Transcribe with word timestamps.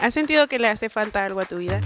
¿Has 0.00 0.14
sentido 0.14 0.46
que 0.46 0.58
le 0.60 0.68
hace 0.68 0.88
falta 0.88 1.24
algo 1.24 1.40
a 1.40 1.44
tu 1.44 1.58
vida? 1.58 1.80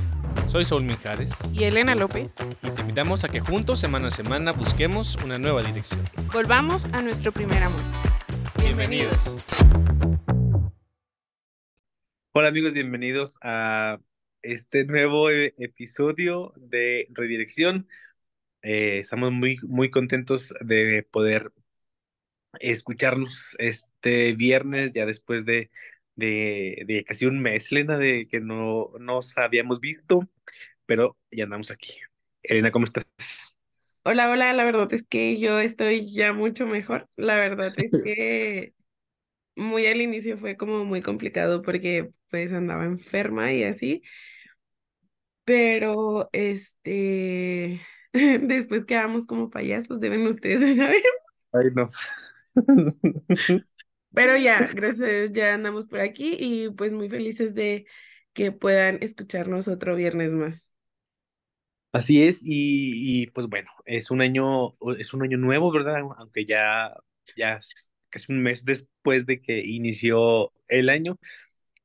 Soy 0.49 0.67
Saúl 0.67 0.83
Mijares 0.85 1.30
Y 1.53 1.64
Elena 1.64 1.95
López. 1.95 2.31
y 2.62 2.71
te 2.71 2.81
invitamos 2.83 3.24
a 3.24 3.29
que 3.31 3.40
juntos 3.40 3.81
semana 3.81 4.08
a 4.08 4.11
semana 4.11 4.53
busquemos 4.53 5.17
una 5.24 5.38
nueva 5.38 5.62
dirección. 5.62 6.03
Volvamos 6.33 6.87
a 6.93 7.01
nuestro 7.01 7.33
primer 7.33 7.62
amor. 7.62 7.80
Bienvenidos. 8.59 9.17
Hola 12.33 12.48
amigos, 12.48 12.75
bienvenidos 12.75 13.38
a 13.43 13.98
este 14.42 14.85
nuevo 14.85 15.31
e- 15.31 15.54
episodio 15.56 16.52
de 16.56 17.06
Redirección. 17.12 17.88
Eh, 18.60 18.98
estamos 18.98 19.33
muy, 19.33 19.59
muy 19.62 19.91
contentos 19.91 20.52
de 20.60 21.06
poder 21.10 21.51
escucharnos 22.60 23.56
este 23.59 24.34
viernes, 24.34 24.92
ya 24.92 25.06
después 25.06 25.47
de, 25.47 25.71
de, 26.16 26.84
de 26.87 27.05
casi 27.05 27.27
un 27.27 27.41
mes, 27.41 27.71
Elena, 27.73 27.98
de 27.98 28.27
que 28.30 28.41
no 28.41 28.91
nos 29.01 29.37
habíamos 29.39 29.80
visto, 29.80 30.21
pero 30.87 31.19
ya 31.30 31.45
andamos 31.45 31.71
aquí. 31.71 31.95
Elena, 32.43 32.73
¿cómo 32.73 32.85
estás? 32.87 33.07
Hola, 34.05 34.30
hola, 34.30 34.52
la 34.52 34.65
verdad 34.65 34.93
es 34.93 35.07
que 35.07 35.38
yo 35.38 35.61
estoy 35.61 36.12
ya 36.12 36.33
mucho 36.33 36.66
mejor. 36.66 37.09
La 37.16 37.37
verdad 37.37 37.73
es 37.79 37.97
que 38.02 38.75
muy 39.57 39.87
al 39.87 40.01
inicio 40.02 40.38
fue 40.38 40.57
como 40.57 40.85
muy 40.85 41.02
complicado 41.02 41.62
porque 41.62 42.13
pues 42.30 42.52
andaba 42.52 42.85
enferma 42.87 43.52
y 43.52 43.65
así, 43.65 44.02
pero 45.45 46.29
este, 46.33 47.80
después 48.13 48.85
quedamos 48.85 49.27
como 49.27 49.51
payasos, 49.51 50.01
deben 50.01 50.27
ustedes 50.27 50.77
saber. 50.77 51.02
Ay, 51.52 51.71
no. 51.74 51.91
Pero 54.15 54.37
ya, 54.37 54.69
gracias 54.75 55.33
ya 55.33 55.55
andamos 55.55 55.87
por 55.87 56.01
aquí 56.01 56.37
y 56.39 56.71
pues 56.71 56.93
muy 56.93 57.09
felices 57.09 57.55
de 57.55 57.87
que 58.32 58.52
puedan 58.52 58.99
escucharnos 59.02 59.68
otro 59.68 59.96
viernes 59.96 60.32
más. 60.32 60.71
Así 61.93 62.23
es, 62.23 62.40
y, 62.43 63.23
y, 63.23 63.27
pues 63.29 63.49
bueno, 63.49 63.71
es 63.85 64.10
un 64.10 64.22
año, 64.22 64.74
es 64.98 65.12
un 65.12 65.22
año 65.22 65.36
nuevo, 65.36 65.70
¿verdad? 65.70 65.96
Aunque 66.16 66.46
ya, 66.46 66.90
ya 67.36 67.58
casi 68.08 68.33
un 68.33 68.42
mes 68.42 68.64
después 68.64 69.27
de 69.27 69.42
que 69.42 69.58
inició 69.60 70.52
el 70.68 70.88
año, 70.88 71.18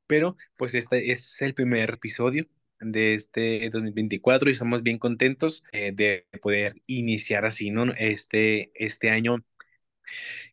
pero 0.06 0.36
pues 0.56 0.74
este 0.74 1.12
es 1.12 1.42
el 1.42 1.54
primer 1.54 1.90
episodio 1.94 2.46
de 2.80 3.14
este 3.14 3.68
2024 3.70 4.50
y 4.50 4.52
estamos 4.54 4.82
bien 4.82 4.98
contentos 4.98 5.64
eh, 5.72 5.92
de 5.94 6.26
poder 6.42 6.76
iniciar 6.86 7.46
así, 7.46 7.70
¿no? 7.70 7.92
Este, 7.98 8.72
este 8.74 9.10
año. 9.10 9.44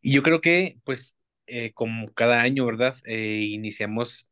Y 0.01 0.13
yo 0.13 0.23
creo 0.23 0.41
que 0.41 0.77
pues 0.83 1.15
eh, 1.47 1.73
como 1.73 2.13
cada 2.13 2.41
año, 2.41 2.65
¿verdad? 2.65 2.95
Eh, 3.05 3.47
iniciamos 3.51 4.27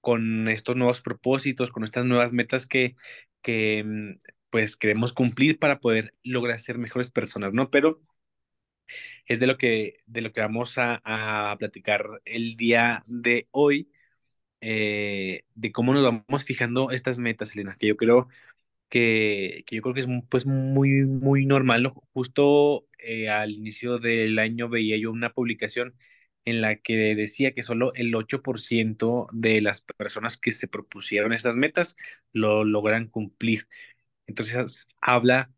con 0.00 0.48
estos 0.48 0.76
nuevos 0.76 1.02
propósitos, 1.02 1.70
con 1.70 1.84
estas 1.84 2.04
nuevas 2.06 2.32
metas 2.32 2.66
que, 2.68 2.96
que 3.42 3.84
mm, 3.84 4.18
pues 4.50 4.76
queremos 4.76 5.12
cumplir 5.12 5.58
para 5.58 5.80
poder 5.80 6.14
lograr 6.24 6.58
ser 6.60 6.78
mejores 6.78 7.10
personas, 7.10 7.52
¿no? 7.54 7.70
Pero 7.70 8.00
es 9.26 9.40
de 9.40 9.46
lo 9.46 9.56
que, 9.58 9.98
de 10.06 10.20
lo 10.20 10.32
que 10.32 10.40
vamos 10.40 10.78
a, 10.78 11.00
a 11.52 11.56
platicar 11.58 12.04
el 12.24 12.56
día 12.56 13.02
de 13.06 13.48
hoy, 13.50 13.90
eh, 14.60 15.44
de 15.54 15.72
cómo 15.72 15.94
nos 15.94 16.04
vamos 16.04 16.44
fijando 16.44 16.90
estas 16.90 17.20
metas, 17.20 17.54
Elena, 17.54 17.76
que 17.78 17.88
yo 17.88 17.96
creo 17.96 18.28
que, 18.88 19.64
que 19.66 19.76
yo 19.76 19.82
creo 19.82 19.94
que 19.94 20.00
es 20.02 20.08
pues 20.30 20.46
muy, 20.46 21.04
muy 21.06 21.46
normal, 21.46 21.84
¿no? 21.84 21.94
Justo 22.14 22.86
eh, 22.98 23.30
al 23.30 23.52
inicio 23.52 23.98
del 23.98 24.38
año 24.38 24.68
veía 24.68 24.96
yo 24.98 25.12
una 25.12 25.32
publicación 25.32 25.96
en 26.44 26.60
la 26.60 26.76
que 26.76 27.14
decía 27.14 27.54
que 27.54 27.62
solo 27.62 27.94
el 27.94 28.14
8% 28.14 29.28
de 29.32 29.60
las 29.60 29.82
personas 29.82 30.36
que 30.38 30.52
se 30.52 30.68
propusieron 30.68 31.32
estas 31.32 31.54
metas 31.56 31.96
lo 32.32 32.64
logran 32.64 33.08
cumplir. 33.08 33.68
Entonces 34.26 34.88
habla 35.00 35.50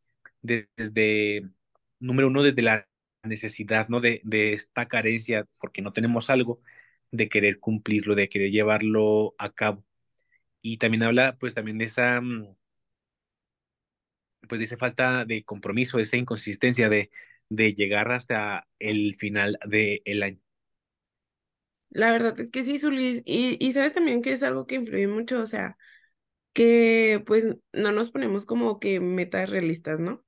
de- 0.43 0.69
desde, 0.77 1.49
número 2.01 2.29
uno, 2.29 2.43
desde 2.43 2.63
la 2.63 2.89
necesidad, 3.25 3.89
¿no? 3.89 4.01
De, 4.01 4.21
de 4.25 4.53
esta 4.55 4.87
carencia, 4.89 5.47
porque 5.61 5.83
no 5.83 5.93
tenemos 5.93 6.31
algo, 6.31 6.61
de 7.11 7.29
querer 7.29 7.61
cumplirlo, 7.61 8.15
de 8.15 8.29
querer 8.29 8.51
llevarlo 8.51 9.35
a 9.39 9.53
cabo. 9.53 9.85
Y 10.63 10.79
también 10.79 11.03
habla, 11.05 11.37
pues, 11.39 11.55
también 11.55 11.79
de 11.79 11.87
esa, 11.87 12.21
mm, 12.21 12.57
pues, 14.49 14.59
de 14.61 14.65
esa 14.67 14.77
falta 14.77 15.25
de 15.25 15.45
compromiso, 15.45 15.97
de 15.97 16.05
esa 16.05 16.17
inconsistencia 16.17 16.89
de, 16.89 17.11
de 17.49 17.75
llegar 17.75 18.13
hasta 18.13 18.67
el 18.79 19.15
final 19.15 19.59
del 19.67 20.23
año. 20.23 20.41
La 21.97 22.13
verdad 22.13 22.39
es 22.41 22.51
que 22.51 22.63
sí, 22.65 22.79
Zulis, 22.79 23.23
y, 23.25 23.57
y 23.65 23.73
sabes 23.73 23.95
también 23.95 24.23
que 24.23 24.33
es 24.33 24.43
algo 24.43 24.67
que 24.67 24.77
influye 24.77 25.09
mucho, 25.09 25.41
o 25.43 25.47
sea, 25.47 25.77
que 26.55 27.23
pues 27.27 27.47
no 27.73 27.93
nos 27.93 28.11
ponemos 28.11 28.47
como 28.47 28.81
que 28.81 29.01
metas 29.01 29.51
realistas, 29.51 30.01
¿no? 30.01 30.25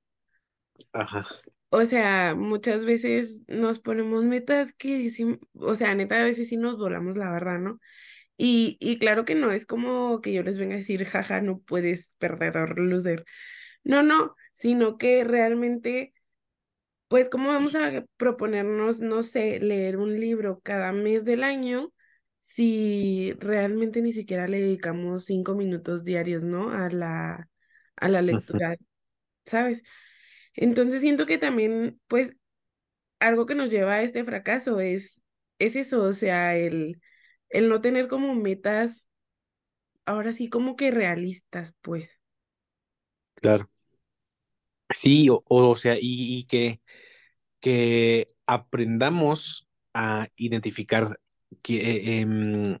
Ajá, 0.93 1.23
O 1.71 1.85
sea, 1.85 2.33
muchas 2.35 2.83
veces 2.85 3.43
nos 3.47 3.79
ponemos 3.79 4.23
metas 4.23 4.73
que 4.73 5.09
sí, 5.11 5.39
o 5.53 5.75
sea, 5.75 5.93
neta, 5.95 6.19
a 6.21 6.23
veces 6.23 6.49
sí 6.49 6.57
nos 6.57 6.77
volamos 6.79 7.15
la 7.17 7.31
verdad, 7.31 7.59
¿no? 7.59 7.79
Y, 8.37 8.77
y 8.81 8.99
claro 8.99 9.25
que 9.25 9.35
no 9.35 9.51
es 9.51 9.65
como 9.67 10.21
que 10.21 10.33
yo 10.33 10.43
les 10.43 10.57
venga 10.59 10.75
a 10.75 10.77
decir, 10.79 11.05
jaja, 11.05 11.41
no 11.41 11.59
puedes, 11.61 12.15
perdedor, 12.19 12.79
loser. 12.79 13.25
No, 13.83 14.03
no, 14.03 14.35
sino 14.53 14.97
que 14.97 15.23
realmente, 15.25 16.13
pues, 17.09 17.29
¿cómo 17.31 17.49
vamos 17.49 17.75
a 17.75 18.05
proponernos, 18.17 19.01
no 19.01 19.23
sé, 19.23 19.59
leer 19.61 19.97
un 19.99 20.19
libro 20.19 20.61
cada 20.63 20.93
mes 20.93 21.25
del 21.25 21.43
año 21.45 21.93
si 22.41 23.33
realmente 23.39 24.01
ni 24.03 24.13
siquiera 24.13 24.47
le 24.49 24.61
dedicamos 24.61 25.25
cinco 25.25 25.55
minutos 25.55 26.05
diarios, 26.05 26.43
¿no? 26.45 26.71
A 26.71 26.89
la, 26.91 27.49
a 27.97 28.09
la 28.09 28.23
lectura, 28.23 28.77
¿sabes? 29.45 29.83
Entonces 30.55 31.01
siento 31.01 31.25
que 31.27 31.37
también, 31.39 32.01
pues, 32.07 32.35
algo 33.19 33.45
que 33.45 33.55
nos 33.55 33.71
lleva 33.71 33.95
a 33.95 34.03
este 34.03 34.23
fracaso 34.23 34.79
es, 34.81 35.23
es 35.59 35.75
eso, 35.75 36.03
o 36.03 36.13
sea, 36.13 36.55
el, 36.57 37.01
el 37.49 37.69
no 37.69 37.81
tener 37.81 38.07
como 38.07 38.35
metas, 38.35 39.07
ahora 40.05 40.33
sí, 40.33 40.49
como 40.49 40.75
que 40.75 40.91
realistas, 40.91 41.73
pues. 41.81 42.19
claro. 43.35 43.69
Sí, 44.91 45.29
o, 45.29 45.43
o 45.47 45.75
sea, 45.75 45.95
y, 45.99 46.45
que 46.45 46.81
que 47.61 48.27
aprendamos 48.47 49.67
a 49.93 50.29
identificar 50.37 51.19
que, 51.63 51.77
eh, 52.17 52.21
em, 52.21 52.79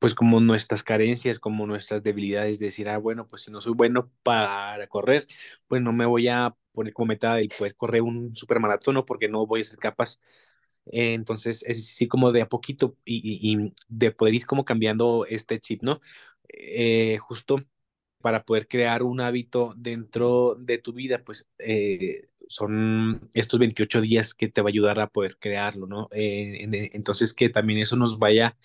pues 0.00 0.14
como 0.14 0.40
nuestras 0.40 0.82
carencias, 0.82 1.38
como 1.40 1.66
nuestras 1.66 2.02
debilidades, 2.02 2.58
decir, 2.60 2.88
ah, 2.90 2.98
bueno, 2.98 3.26
pues 3.28 3.42
si 3.44 3.50
no 3.52 3.60
soy 3.62 3.74
bueno 3.74 4.10
para 4.24 4.86
correr, 4.88 5.26
pues 5.68 5.82
no 5.82 5.92
me 5.94 6.06
voy 6.06 6.28
a 6.28 6.56
poner 6.72 6.92
como 6.94 7.08
meta 7.08 7.40
el 7.40 7.48
poder 7.50 7.76
correr 7.76 8.02
un 8.02 8.36
supermaratón, 8.36 9.04
porque 9.06 9.28
no 9.28 9.46
voy 9.46 9.62
a 9.62 9.64
ser 9.64 9.78
capaz. 9.80 10.20
Eh, 10.86 11.14
entonces, 11.14 11.62
es 11.66 11.86
sí 11.86 12.08
como 12.08 12.32
de 12.32 12.42
a 12.42 12.48
poquito 12.48 12.96
y 13.04 13.72
de 13.88 14.10
poder 14.12 14.34
ir 14.34 14.46
como 14.46 14.64
cambiando 14.64 15.26
este 15.28 15.60
chip, 15.60 15.82
¿no? 15.82 16.00
Eh, 16.48 17.18
justo 17.20 17.64
para 18.20 18.44
poder 18.44 18.68
crear 18.68 19.02
un 19.02 19.20
hábito 19.20 19.74
dentro 19.76 20.56
de 20.58 20.78
tu 20.78 20.92
vida, 20.92 21.22
pues 21.24 21.48
eh, 21.58 22.28
son 22.48 23.30
estos 23.34 23.58
28 23.60 24.00
días 24.00 24.34
que 24.34 24.48
te 24.48 24.62
va 24.62 24.68
a 24.68 24.70
ayudar 24.70 25.00
a 25.00 25.08
poder 25.08 25.36
crearlo, 25.38 25.86
¿no? 25.86 26.08
Eh, 26.12 26.58
en- 26.62 26.74
en- 26.74 26.90
entonces 26.94 27.32
que 27.34 27.48
también 27.50 27.80
eso 27.80 27.96
nos 27.96 28.18
vaya 28.18 28.56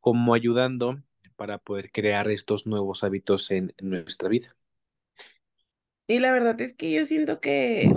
como 0.00 0.34
ayudando 0.34 1.02
para 1.36 1.58
poder 1.58 1.90
crear 1.92 2.30
estos 2.30 2.66
nuevos 2.66 3.04
hábitos 3.04 3.50
en, 3.50 3.74
nuestra 3.80 4.28
vida. 4.28 4.56
Y 6.06 6.18
la 6.18 6.32
verdad 6.32 6.60
es 6.60 6.74
que 6.74 6.92
yo 6.92 7.06
siento 7.06 7.40
que, 7.40 7.88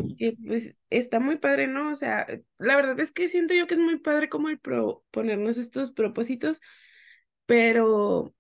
pues 0.48 0.76
está 0.90 1.20
muy 1.20 1.38
padre, 1.38 1.68
¿no? 1.68 1.92
O 1.92 1.96
sea, 1.96 2.26
la 2.60 2.76
verdad 2.76 3.00
es 3.00 3.12
que 3.12 3.28
siento 3.30 3.54
yo 3.54 3.68
que 3.68 3.74
es 3.76 3.80
muy 3.80 3.98
padre 4.00 4.30
como 4.30 4.50
el 4.50 4.60
pro 4.60 5.04
ponernos 5.12 5.58
estos 5.58 5.92
propósitos, 5.92 6.62
pero 7.46 8.36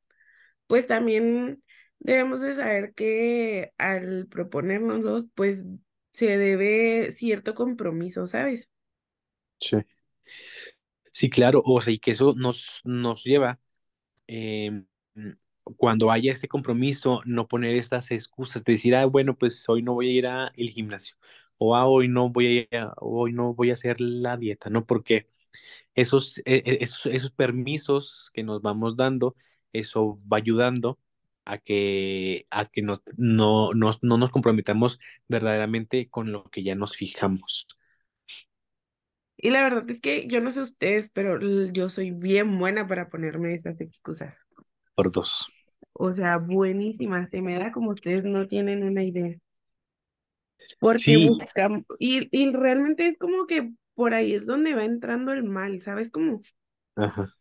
pues 0.67 0.87
también 0.87 1.63
debemos 1.99 2.41
de 2.41 2.55
saber 2.55 2.93
que 2.93 3.73
al 3.77 4.27
proponérnoslos, 4.27 5.25
pues 5.35 5.63
se 6.13 6.37
debe 6.37 7.11
cierto 7.11 7.53
compromiso, 7.55 8.27
¿sabes? 8.27 8.69
Sí. 9.59 9.77
Sí, 11.11 11.29
claro, 11.29 11.61
o 11.65 11.79
sea, 11.81 11.93
y 11.93 11.99
que 11.99 12.11
eso 12.11 12.33
nos, 12.35 12.81
nos 12.83 13.23
lleva 13.23 13.59
eh, 14.27 14.83
cuando 15.77 16.11
haya 16.11 16.31
este 16.31 16.47
compromiso, 16.47 17.21
no 17.25 17.47
poner 17.47 17.75
estas 17.75 18.11
excusas 18.11 18.63
de 18.63 18.73
decir, 18.73 18.95
ah, 18.95 19.05
bueno, 19.05 19.37
pues 19.37 19.67
hoy 19.69 19.81
no 19.83 19.93
voy 19.93 20.09
a 20.09 20.11
ir 20.13 20.27
al 20.27 20.51
gimnasio, 20.55 21.15
o 21.57 21.75
ah, 21.75 21.87
hoy 21.87 22.07
no 22.09 22.29
voy 22.31 22.67
a, 22.71 22.93
hoy 22.97 23.33
no 23.33 23.53
voy 23.53 23.69
a 23.71 23.73
hacer 23.73 24.01
la 24.01 24.37
dieta, 24.37 24.69
¿no? 24.69 24.85
Porque 24.85 25.27
esos, 25.95 26.39
eh, 26.39 26.43
eh, 26.65 26.77
esos, 26.81 27.07
esos 27.07 27.31
permisos 27.31 28.31
que 28.33 28.43
nos 28.43 28.61
vamos 28.61 28.97
dando, 28.97 29.35
eso 29.73 30.19
va 30.31 30.37
ayudando 30.37 30.99
a 31.45 31.57
que, 31.59 32.47
a 32.51 32.65
que 32.67 32.81
no, 32.81 33.01
no, 33.17 33.71
nos- 33.73 34.03
no 34.03 34.17
nos 34.17 34.31
comprometamos 34.31 34.99
verdaderamente 35.27 36.09
con 36.09 36.31
lo 36.31 36.45
que 36.45 36.63
ya 36.63 36.75
nos 36.75 36.95
fijamos 36.97 37.67
Y 39.37 39.49
la 39.51 39.63
verdad 39.63 39.89
es 39.89 40.01
que 40.01 40.27
yo 40.27 40.41
no 40.41 40.51
sé 40.51 40.61
ustedes, 40.61 41.09
pero 41.09 41.39
yo 41.71 41.89
soy 41.89 42.11
bien 42.11 42.57
buena 42.59 42.87
para 42.87 43.09
ponerme 43.09 43.53
estas 43.53 43.79
excusas. 43.81 44.45
por 44.95 45.11
dos. 45.11 45.47
O 45.93 46.13
sea, 46.13 46.37
buenísima. 46.37 47.27
Se 47.29 47.41
me 47.41 47.57
da 47.57 47.71
como 47.71 47.89
ustedes 47.89 48.23
no 48.23 48.47
tienen 48.47 48.83
una 48.83 49.03
idea. 49.03 49.35
Porque 50.79 51.17
Sí, 51.17 51.17
buscamos, 51.17 51.83
y, 51.99 52.27
y 52.31 52.51
realmente 52.51 53.07
es 53.07 53.17
como 53.17 53.45
que 53.47 53.71
por 53.95 54.13
ahí 54.13 54.33
es 54.35 54.45
donde 54.45 54.73
va 54.75 54.85
entrando 54.85 55.33
el 55.33 55.43
mal, 55.43 55.81
¿sabes 55.81 56.11
cómo? 56.11 56.41
ajá, 56.95 57.35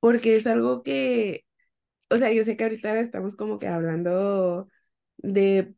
Porque 0.00 0.36
es 0.36 0.46
algo 0.46 0.82
que, 0.82 1.44
o 2.10 2.16
sea, 2.16 2.32
yo 2.32 2.44
sé 2.44 2.56
que 2.56 2.64
ahorita 2.64 2.98
estamos 3.00 3.36
como 3.36 3.58
que 3.58 3.68
hablando 3.68 4.68
de 5.18 5.74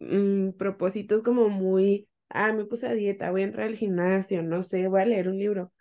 mm, 0.00 0.52
propósitos 0.52 1.22
como 1.22 1.48
muy, 1.50 2.08
ah, 2.30 2.52
me 2.52 2.64
puse 2.66 2.88
a 2.88 2.94
dieta, 2.94 3.30
voy 3.32 3.42
a 3.42 3.44
entrar 3.46 3.68
al 3.68 3.76
gimnasio, 3.76 4.42
no 4.42 4.62
sé, 4.64 4.88
voy 4.88 5.02
a 5.02 5.06
leer 5.06 5.28
un 5.28 5.38
libro, 5.38 5.72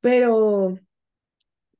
pero 0.00 0.78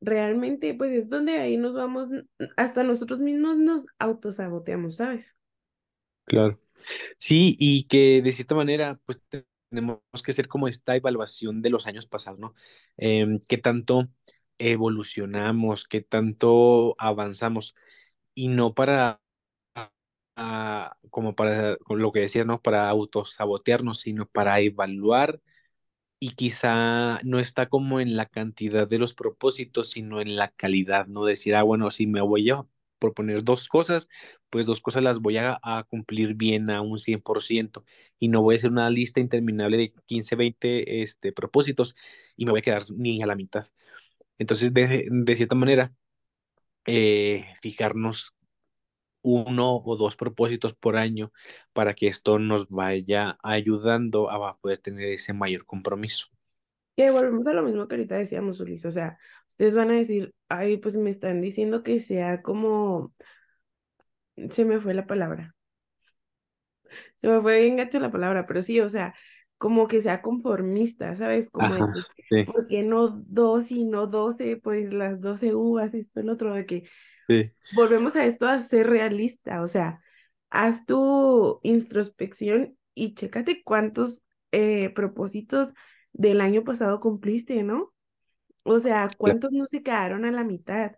realmente 0.02 0.74
pues 0.74 0.92
es 0.92 1.08
donde 1.08 1.38
ahí 1.38 1.56
nos 1.56 1.72
vamos, 1.74 2.08
hasta 2.56 2.82
nosotros 2.84 3.20
mismos 3.20 3.56
nos 3.58 3.86
autosaboteamos, 3.98 4.96
¿sabes? 4.96 5.36
claro. 6.24 6.60
Sí, 7.18 7.56
y 7.58 7.84
que 7.86 8.22
de 8.22 8.32
cierta 8.32 8.54
manera, 8.54 9.00
pues 9.06 9.20
te- 9.28 9.46
tenemos 9.70 10.00
que 10.24 10.32
hacer 10.32 10.48
como 10.48 10.68
esta 10.68 10.96
evaluación 10.96 11.62
de 11.62 11.70
los 11.70 11.86
años 11.86 12.06
pasados, 12.06 12.40
¿no? 12.40 12.54
Em, 12.98 13.40
qué 13.48 13.58
tanto 13.58 14.08
evolucionamos, 14.70 15.86
qué 15.88 16.02
tanto 16.02 16.94
avanzamos, 16.98 17.74
y 18.34 18.48
no 18.48 18.74
para, 18.74 19.20
ah, 20.36 20.96
como 21.10 21.34
para 21.34 21.76
lo 21.88 22.12
que 22.12 22.20
decía, 22.20 22.44
¿no? 22.44 22.60
Para 22.62 22.88
autosabotearnos, 22.88 24.00
sino 24.00 24.26
para 24.28 24.60
evaluar 24.60 25.40
y 26.20 26.32
quizá 26.32 27.20
no 27.24 27.38
está 27.40 27.68
como 27.68 28.00
en 28.00 28.16
la 28.16 28.26
cantidad 28.26 28.88
de 28.88 28.98
los 28.98 29.14
propósitos, 29.14 29.90
sino 29.90 30.20
en 30.20 30.36
la 30.36 30.50
calidad, 30.52 31.06
¿no? 31.06 31.24
Decir, 31.26 31.54
ah, 31.56 31.62
bueno, 31.64 31.90
si 31.92 32.06
me 32.06 32.20
voy 32.22 32.50
a 32.50 32.64
proponer 33.00 33.44
dos 33.44 33.68
cosas, 33.68 34.08
pues 34.50 34.66
dos 34.66 34.80
cosas 34.80 35.02
las 35.04 35.20
voy 35.20 35.36
a, 35.38 35.58
a 35.62 35.84
cumplir 35.84 36.34
bien 36.36 36.70
a 36.70 36.82
un 36.82 36.98
100% 36.98 37.84
y 38.18 38.28
no 38.28 38.42
voy 38.42 38.56
a 38.56 38.58
hacer 38.58 38.70
una 38.72 38.90
lista 38.90 39.20
interminable 39.20 39.76
de 39.78 39.94
15 40.06 40.36
20 40.36 41.02
este, 41.02 41.32
propósitos 41.32 41.96
y 42.36 42.46
me 42.46 42.52
voy 42.52 42.60
a 42.60 42.62
quedar 42.64 42.84
ni 42.92 43.22
a 43.22 43.26
la 43.26 43.36
mitad. 43.36 43.66
Entonces, 44.38 44.72
de, 44.74 45.08
de 45.10 45.36
cierta 45.36 45.54
manera, 45.54 45.92
eh, 46.86 47.44
fijarnos 47.62 48.34
uno 49.22 49.76
o 49.84 49.96
dos 49.96 50.16
propósitos 50.16 50.74
por 50.74 50.96
año 50.96 51.32
para 51.72 51.94
que 51.94 52.08
esto 52.08 52.38
nos 52.38 52.68
vaya 52.68 53.38
ayudando 53.42 54.30
a 54.30 54.58
poder 54.58 54.78
tener 54.78 55.10
ese 55.10 55.32
mayor 55.32 55.64
compromiso. 55.66 56.26
Que 56.96 57.10
volvemos 57.10 57.46
a 57.46 57.54
lo 57.54 57.62
mismo 57.62 57.88
que 57.88 57.94
ahorita 57.96 58.16
decíamos, 58.16 58.60
Ulis, 58.60 58.84
o 58.84 58.90
sea, 58.90 59.18
ustedes 59.48 59.74
van 59.74 59.90
a 59.90 59.94
decir, 59.94 60.34
ay, 60.50 60.76
pues 60.76 60.96
me 60.96 61.08
están 61.10 61.40
diciendo 61.40 61.82
que 61.82 62.00
sea 62.00 62.42
como, 62.42 63.14
se 64.50 64.64
me 64.66 64.78
fue 64.80 64.92
la 64.94 65.06
palabra, 65.06 65.54
se 67.16 67.28
me 67.28 67.40
fue 67.40 67.60
bien 67.62 67.76
gacho 67.76 67.98
la 68.00 68.10
palabra, 68.10 68.46
pero 68.46 68.62
sí, 68.62 68.80
o 68.80 68.88
sea, 68.88 69.14
como 69.62 69.86
que 69.86 70.02
sea 70.02 70.22
conformista, 70.22 71.14
¿sabes? 71.14 71.48
Como 71.50 71.74
Ajá, 71.74 71.94
sí, 72.28 72.46
¿por 72.46 72.66
qué 72.66 72.82
no 72.82 73.08
dos 73.28 73.70
y 73.70 73.84
no 73.84 74.08
doce? 74.08 74.56
Pues 74.56 74.92
las 74.92 75.20
doce 75.20 75.54
uvas, 75.54 75.94
esto, 75.94 76.18
el 76.18 76.30
otro, 76.30 76.52
de 76.52 76.66
que 76.66 76.82
sí. 77.28 77.52
volvemos 77.72 78.16
a 78.16 78.24
esto 78.24 78.48
a 78.48 78.58
ser 78.58 78.88
realista, 78.88 79.62
o 79.62 79.68
sea, 79.68 80.02
haz 80.50 80.84
tu 80.84 81.60
introspección 81.62 82.76
y 82.94 83.14
chécate 83.14 83.62
cuántos 83.62 84.24
eh, 84.50 84.90
propósitos 84.90 85.72
del 86.12 86.40
año 86.40 86.64
pasado 86.64 86.98
cumpliste, 86.98 87.62
¿no? 87.62 87.94
O 88.64 88.80
sea, 88.80 89.14
¿cuántos 89.16 89.52
no 89.52 89.66
se 89.68 89.84
quedaron 89.84 90.24
a 90.24 90.32
la 90.32 90.42
mitad? 90.44 90.92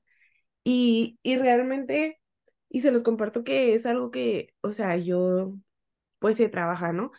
Y, 0.64 1.19
y 1.22 1.37
realmente, 1.37 2.20
y 2.70 2.81
se 2.81 2.93
los 2.93 3.02
comparto 3.02 3.44
que 3.44 3.75
es 3.75 3.87
algo 3.87 4.10
que, 4.10 4.55
o 4.62 4.72
sea, 4.72 4.96
yo 4.96 5.55
pues 6.19 6.38
se 6.38 6.49
trabaja, 6.49 6.93
¿no? 6.94 7.12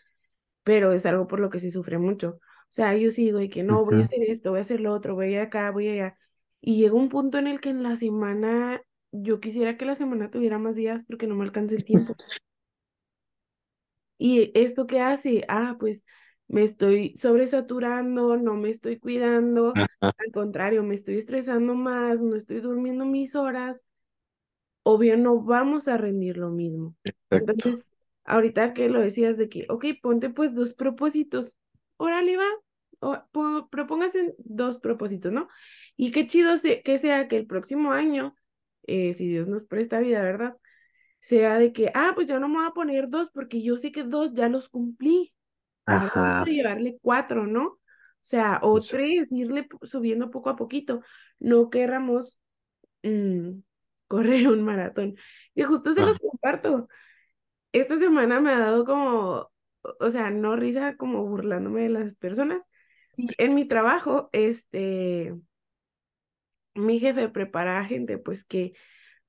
Pero 0.66 0.94
es 0.94 1.08
algo 1.08 1.28
por 1.28 1.42
lo 1.42 1.52
que 1.52 1.62
se 1.62 1.72
sufre 1.72 2.00
mucho. 2.00 2.40
O 2.42 2.42
sea, 2.70 2.96
yo 2.98 3.12
sigo 3.12 3.42
y 3.42 3.50
que 3.50 3.64
no, 3.64 3.86
voy 3.86 4.02
a 4.02 4.04
hacer 4.04 4.22
esto, 4.24 4.52
voy 4.52 4.60
a 4.60 4.64
hacer 4.64 4.82
lo 4.82 4.94
otro, 4.94 5.16
voy 5.16 5.38
acá, 5.38 5.72
voy 5.72 5.90
allá. 5.90 6.20
Y 6.62 6.78
llega 6.78 6.96
un 6.96 7.10
punto 7.10 7.40
en 7.40 7.48
el 7.48 7.62
que 7.62 7.70
en 7.72 7.84
la 7.84 7.98
semana, 7.98 8.82
yo 9.14 9.42
quisiera 9.42 9.78
que 9.78 9.86
la 9.86 9.96
semana 9.96 10.32
tuviera 10.32 10.60
más 10.60 10.76
días 10.78 11.06
porque 11.06 11.28
no 11.28 11.36
me 11.38 11.46
alcanza 11.46 11.76
el 11.76 11.86
tiempo. 11.86 12.18
¿Y 14.18 14.52
esto 14.60 14.88
qué 14.88 15.02
hace? 15.02 15.44
Ah, 15.48 15.76
pues 15.80 16.06
me 16.48 16.64
estoy 16.64 17.18
sobresaturando, 17.18 18.38
no 18.38 18.56
me 18.56 18.70
estoy 18.70 19.00
cuidando, 19.00 19.80
Ajá, 20.02 20.12
al 20.18 20.32
contrario, 20.32 20.84
me 20.84 20.96
estoy 20.96 21.18
estresando 21.18 21.76
más, 21.76 22.22
no 22.22 22.36
estoy 22.36 22.62
durmiendo 22.62 23.06
mis 23.06 23.36
horas, 23.36 23.86
obvio 24.84 25.18
no 25.18 25.42
vamos 25.42 25.88
a 25.88 25.98
rendir 25.98 26.38
lo 26.38 26.50
mismo. 26.50 26.96
exacto. 27.04 27.70
Entonces, 27.70 27.86
ahorita 28.26 28.74
que 28.74 28.90
lo 28.90 29.02
decías 29.02 29.38
de 29.38 29.50
que, 29.50 29.66
ok, 29.70 29.86
ponte 30.02 30.30
pues 30.30 30.56
dos 30.56 30.74
propósitos, 30.74 31.58
órale 31.98 32.38
va, 32.38 32.46
o, 33.00 33.68
propóngase 33.70 34.36
dos 34.40 34.78
propósitos, 34.80 35.32
¿no? 35.32 35.48
Y 35.98 36.12
qué 36.12 36.28
chido 36.28 36.58
se- 36.58 36.82
que 36.84 36.98
sea 36.98 37.28
que 37.28 37.38
el 37.38 37.48
próximo 37.48 37.92
año, 37.94 38.36
eh, 38.88 39.14
si 39.14 39.28
Dios 39.28 39.48
nos 39.48 39.66
presta 39.66 40.00
vida, 40.00 40.22
¿verdad? 40.22 40.58
sea 41.22 41.58
de 41.58 41.74
que, 41.74 41.92
ah, 41.96 42.12
pues 42.16 42.28
yo 42.28 42.40
no 42.40 42.48
me 42.50 42.58
voy 42.58 42.68
a 42.68 42.72
poner 42.72 43.10
dos 43.10 43.32
porque 43.32 43.62
yo 43.62 43.78
sé 43.78 43.92
que 43.92 44.04
dos 44.04 44.34
ya 44.34 44.50
los 44.50 44.70
cumplí. 44.70 45.34
A 45.88 45.96
Ajá, 45.96 46.46
llevarle 46.46 46.98
cuatro, 47.02 47.48
¿no? 47.48 47.66
O 47.68 47.80
sea, 48.22 48.60
o 48.64 48.86
tres, 48.86 49.28
irle 49.32 49.68
subiendo 49.84 50.32
poco 50.32 50.50
a 50.50 50.56
poquito. 50.56 51.02
No 51.40 51.70
querramos 51.70 52.40
mm, 53.04 53.60
correr 54.08 54.48
un 54.50 54.64
maratón. 54.64 55.16
Que 55.56 55.64
justo 55.66 55.92
se 55.94 56.04
Ah, 56.04 56.06
los 56.06 56.20
comparto. 56.20 56.88
Esta 57.76 57.98
semana 57.98 58.40
me 58.40 58.52
ha 58.52 58.60
dado 58.60 58.86
como, 58.86 59.52
o 60.00 60.10
sea, 60.10 60.32
no 60.32 60.56
risa, 60.56 60.96
como 60.96 61.26
burlándome 61.26 61.84
de 61.84 61.90
las 61.90 62.16
personas. 62.16 62.64
En 63.38 63.54
mi 63.54 63.68
trabajo, 63.68 64.30
este, 64.32 65.36
mi 66.74 67.00
jefe 67.00 67.28
prepara 67.28 67.80
a 67.80 67.86
gente, 67.86 68.18
pues, 68.18 68.46
que 68.46 68.74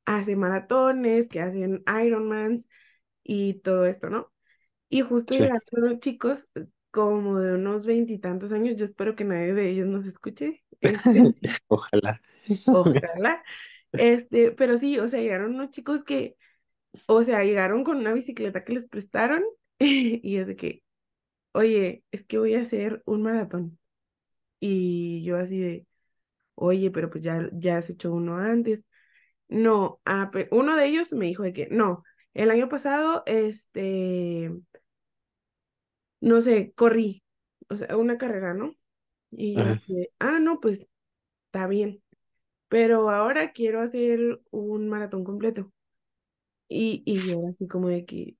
hace 0.04 0.36
maratones, 0.36 1.28
que 1.28 1.40
hacen 1.40 1.82
Ironmans 2.04 2.68
y 3.24 3.54
todo 3.54 3.86
esto, 3.86 4.10
¿no? 4.10 4.32
Y 4.88 5.00
justo 5.00 5.34
sí. 5.34 5.40
llegaron 5.40 5.62
unos 5.72 5.98
chicos 5.98 6.48
como 6.92 7.40
de 7.40 7.54
unos 7.54 7.84
veintitantos 7.84 8.52
años, 8.52 8.76
yo 8.76 8.84
espero 8.84 9.16
que 9.16 9.24
nadie 9.24 9.54
de 9.54 9.68
ellos 9.70 9.88
nos 9.88 10.06
escuche, 10.06 10.64
este, 10.80 11.20
Ojalá. 11.68 12.22
ojalá, 12.68 13.42
este, 13.92 14.52
pero 14.52 14.76
sí, 14.76 15.00
o 15.00 15.08
sea, 15.08 15.20
llegaron 15.20 15.56
unos 15.56 15.70
chicos 15.70 16.04
que, 16.04 16.36
o 17.06 17.22
sea, 17.22 17.44
llegaron 17.44 17.84
con 17.84 17.98
una 17.98 18.12
bicicleta 18.12 18.64
que 18.64 18.72
les 18.74 18.86
prestaron 18.86 19.44
y 19.78 20.36
es 20.38 20.46
de 20.46 20.56
que, 20.56 20.82
oye, 21.52 22.04
es 22.12 22.24
que 22.24 22.38
voy 22.38 22.54
a 22.54 22.60
hacer 22.62 23.02
un 23.06 23.22
maratón. 23.22 23.78
Y 24.60 25.24
yo 25.24 25.36
así 25.38 25.60
de, 25.60 25.86
oye, 26.56 26.90
pero 26.90 27.10
pues 27.10 27.24
ya, 27.24 27.48
ya 27.54 27.78
has 27.78 27.90
hecho 27.90 28.12
uno 28.12 28.38
antes. 28.38 28.84
No, 29.48 30.00
ah, 30.06 30.30
pe- 30.32 30.48
uno 30.52 30.76
de 30.76 30.86
ellos 30.88 31.12
me 31.14 31.26
dijo 31.26 31.42
de 31.44 31.52
que, 31.54 31.68
no, 31.70 32.04
el 32.34 32.50
año 32.50 32.68
pasado, 32.70 33.22
este, 33.26 34.52
no 36.20 36.40
sé, 36.40 36.72
corrí, 36.74 37.22
o 37.68 37.76
sea, 37.76 37.96
una 37.96 38.18
carrera, 38.18 38.54
¿no? 38.54 38.72
Y 39.32 39.58
yo 39.58 39.70
así 39.70 39.94
de, 39.94 40.12
ah, 40.20 40.38
no, 40.40 40.60
pues 40.60 40.88
está 41.46 41.66
bien, 41.68 42.02
pero 42.68 43.10
ahora 43.10 43.52
quiero 43.52 43.80
hacer 43.82 44.40
un 44.50 44.88
maratón 44.88 45.24
completo. 45.24 45.72
Y, 46.68 47.02
y 47.06 47.24
yo 47.26 47.46
así 47.48 47.66
como 47.68 47.88
de 47.88 48.04
que, 48.06 48.36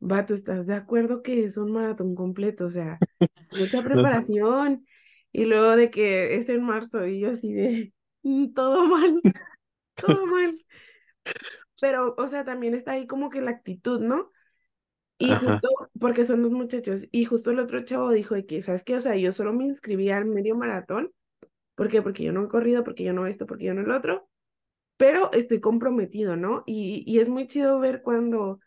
vato, 0.00 0.34
¿estás 0.34 0.66
de 0.66 0.74
acuerdo 0.74 1.22
que 1.22 1.44
es 1.44 1.56
un 1.58 1.72
maratón 1.72 2.14
completo? 2.14 2.66
O 2.66 2.70
sea, 2.70 3.02
mucha 3.50 3.82
preparación. 3.82 4.86
Y 5.32 5.46
luego 5.46 5.76
de 5.76 5.90
que 5.90 6.36
es 6.36 6.48
en 6.50 6.64
marzo 6.64 7.06
y 7.06 7.20
yo 7.20 7.30
así 7.32 7.52
de, 7.54 7.94
"Mm, 8.24 8.54
todo 8.54 8.86
mal, 8.88 9.24
todo 10.00 10.26
mal. 10.26 10.58
Pero, 11.80 12.14
o 12.18 12.28
sea, 12.28 12.44
también 12.44 12.74
está 12.74 12.92
ahí 12.92 13.06
como 13.06 13.30
que 13.30 13.40
la 13.40 13.50
actitud, 13.52 14.00
¿no? 14.00 14.30
Y 15.18 15.34
ajá, 15.34 15.62
justo, 15.62 15.68
porque 16.00 16.24
son 16.24 16.42
dos 16.42 16.52
muchachos, 16.52 17.06
y 17.12 17.24
justo 17.26 17.50
el 17.52 17.60
otro 17.60 17.84
chavo 17.84 18.10
dijo 18.12 18.34
de 18.36 18.46
que, 18.46 18.62
¿sabes 18.62 18.84
qué? 18.84 18.96
O 18.96 19.00
sea, 19.02 19.16
yo 19.16 19.32
solo 19.32 19.52
me 19.54 19.64
inscribí 19.66 20.10
al 20.10 20.26
medio 20.26 20.56
maratón. 20.56 21.12
¿Por 21.76 21.88
qué? 21.90 22.02
Porque 22.02 22.24
yo 22.24 22.32
no 22.32 22.44
he 22.44 22.48
corrido, 22.48 22.84
porque 22.84 23.04
yo 23.04 23.12
no 23.14 23.26
esto, 23.26 23.46
porque 23.46 23.66
yo 23.66 23.74
no 23.74 23.82
el 23.82 23.92
otro, 23.92 24.28
pero 24.98 25.32
estoy 25.34 25.60
comprometido, 25.62 26.36
¿no? 26.36 26.64
Y, 26.66 27.04
y 27.06 27.20
es 27.20 27.30
muy 27.30 27.48
chido 27.48 27.80
ver 27.80 28.02
cuando, 28.02 28.60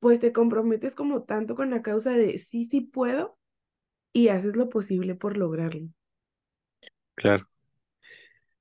pues, 0.00 0.20
te 0.20 0.32
comprometes 0.34 0.94
como 0.96 1.24
tanto 1.24 1.56
con 1.56 1.70
la 1.70 1.82
causa 1.82 2.12
de 2.12 2.38
sí, 2.38 2.64
sí 2.66 2.82
puedo, 2.82 3.38
y 4.12 4.28
haces 4.28 4.56
lo 4.56 4.68
posible 4.70 5.14
por 5.16 5.38
lograrlo. 5.38 5.88
claro. 7.16 7.48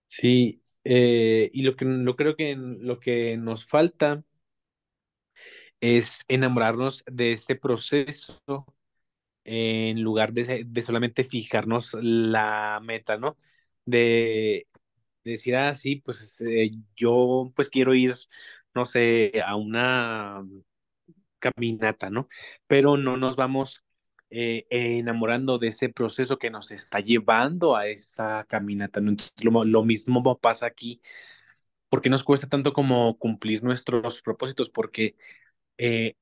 Sí, 0.06 0.62
eh, 0.84 1.50
y 1.54 1.64
lo 1.64 1.76
que 1.76 1.86
lo 1.86 2.16
creo 2.16 2.36
que 2.36 2.56
lo 2.58 3.00
que 3.00 3.38
nos 3.38 3.66
falta 3.66 4.24
es 5.82 6.24
enamorarnos 6.28 7.04
de 7.08 7.34
ese 7.34 7.56
proceso 7.56 8.42
en 9.46 10.02
lugar 10.04 10.34
de, 10.34 10.64
de 10.68 10.82
solamente 10.82 11.24
fijarnos 11.24 11.94
la 12.02 12.80
meta, 12.84 13.18
¿no? 13.18 13.38
De 13.86 14.68
decir, 15.32 15.56
ah, 15.56 15.74
sí, 15.74 15.98
pues 15.98 16.42
eh, 16.42 16.72
yo 16.96 17.52
pues 17.56 17.70
quiero 17.70 17.94
ir, 17.96 18.16
no 18.74 18.86
sé, 18.86 19.42
a 19.46 19.56
una 19.56 20.44
caminata, 21.40 22.10
¿no? 22.10 22.30
Pero 22.68 22.98
no 22.98 23.18
nos 23.18 23.36
vamos 23.36 23.84
eh, 24.30 24.66
enamorando 24.70 25.58
de 25.58 25.70
ese 25.70 25.90
proceso 25.90 26.38
que 26.38 26.50
nos 26.50 26.72
está 26.72 27.00
llevando 27.00 27.76
a 27.78 27.88
esa 27.88 28.46
caminata, 28.50 29.00
¿no? 29.02 29.12
Entonces, 29.12 29.34
lo, 29.44 29.84
mismo 29.84 30.40
pasa 30.40 30.66
aquí. 30.68 31.02
¿Por 31.90 32.02
qué 32.02 32.10
nos 32.10 32.24
cuesta 32.24 32.48
tanto 32.50 32.74
como 32.74 33.18
cumplir 33.18 33.64
nuestros 33.64 34.22
propósitos? 34.22 34.70
Porque 34.70 35.16
eh, 35.78 36.16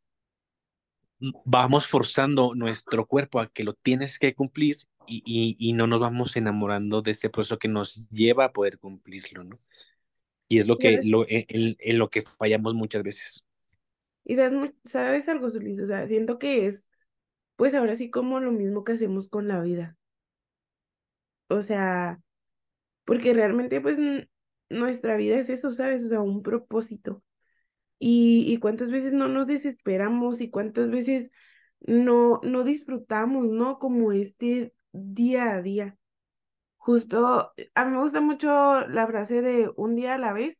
vamos 1.45 1.87
forzando 1.87 2.53
nuestro 2.55 3.05
cuerpo 3.07 3.39
a 3.39 3.47
que 3.47 3.63
lo 3.63 3.73
tienes 3.73 4.19
que 4.19 4.33
cumplir 4.35 4.77
y, 5.07 5.23
y, 5.25 5.55
y, 5.59 5.73
no 5.73 5.87
nos 5.87 5.99
vamos 5.99 6.35
enamorando 6.35 7.01
de 7.01 7.11
ese 7.11 7.29
proceso 7.29 7.59
que 7.59 7.67
nos 7.67 8.07
lleva 8.09 8.45
a 8.45 8.53
poder 8.53 8.79
cumplirlo, 8.79 9.43
¿no? 9.43 9.59
Y 10.47 10.59
es 10.59 10.67
lo 10.67 10.77
que, 10.77 11.01
lo, 11.03 11.25
en, 11.27 11.75
en 11.79 11.97
lo 11.97 12.09
que 12.09 12.21
fallamos 12.21 12.75
muchas 12.75 13.03
veces. 13.03 13.45
Y 14.23 14.35
sabes, 14.35 14.73
sabes 14.83 15.29
algo, 15.29 15.49
Sulis, 15.49 15.79
o 15.79 15.85
sea, 15.85 16.07
siento 16.07 16.39
que 16.39 16.67
es, 16.67 16.89
pues 17.55 17.75
ahora 17.75 17.95
sí 17.95 18.09
como 18.09 18.39
lo 18.39 18.51
mismo 18.51 18.83
que 18.83 18.93
hacemos 18.93 19.29
con 19.29 19.47
la 19.47 19.61
vida. 19.61 19.97
O 21.47 21.61
sea, 21.61 22.19
porque 23.05 23.33
realmente 23.33 23.81
pues 23.81 23.99
nuestra 24.69 25.15
vida 25.15 25.37
es 25.37 25.49
eso, 25.49 25.71
¿sabes? 25.71 26.03
O 26.03 26.09
sea, 26.09 26.21
un 26.21 26.43
propósito. 26.43 27.23
Y, 27.99 28.45
y 28.47 28.57
cuántas 28.57 28.91
veces 28.91 29.13
no 29.13 29.27
nos 29.27 29.47
desesperamos 29.47 30.41
y 30.41 30.49
cuántas 30.49 30.89
veces 30.91 31.31
no, 31.79 32.41
no 32.43 32.63
disfrutamos, 32.63 33.47
¿no? 33.47 33.79
Como 33.79 34.11
este 34.11 34.74
día 34.95 35.53
a 35.53 35.61
día. 35.61 35.97
Justo, 36.77 37.53
a 37.73 37.85
mí 37.85 37.91
me 37.91 38.01
gusta 38.01 38.21
mucho 38.21 38.87
la 38.87 39.07
frase 39.07 39.41
de 39.41 39.71
un 39.75 39.95
día 39.95 40.15
a 40.15 40.17
la 40.17 40.33
vez. 40.33 40.57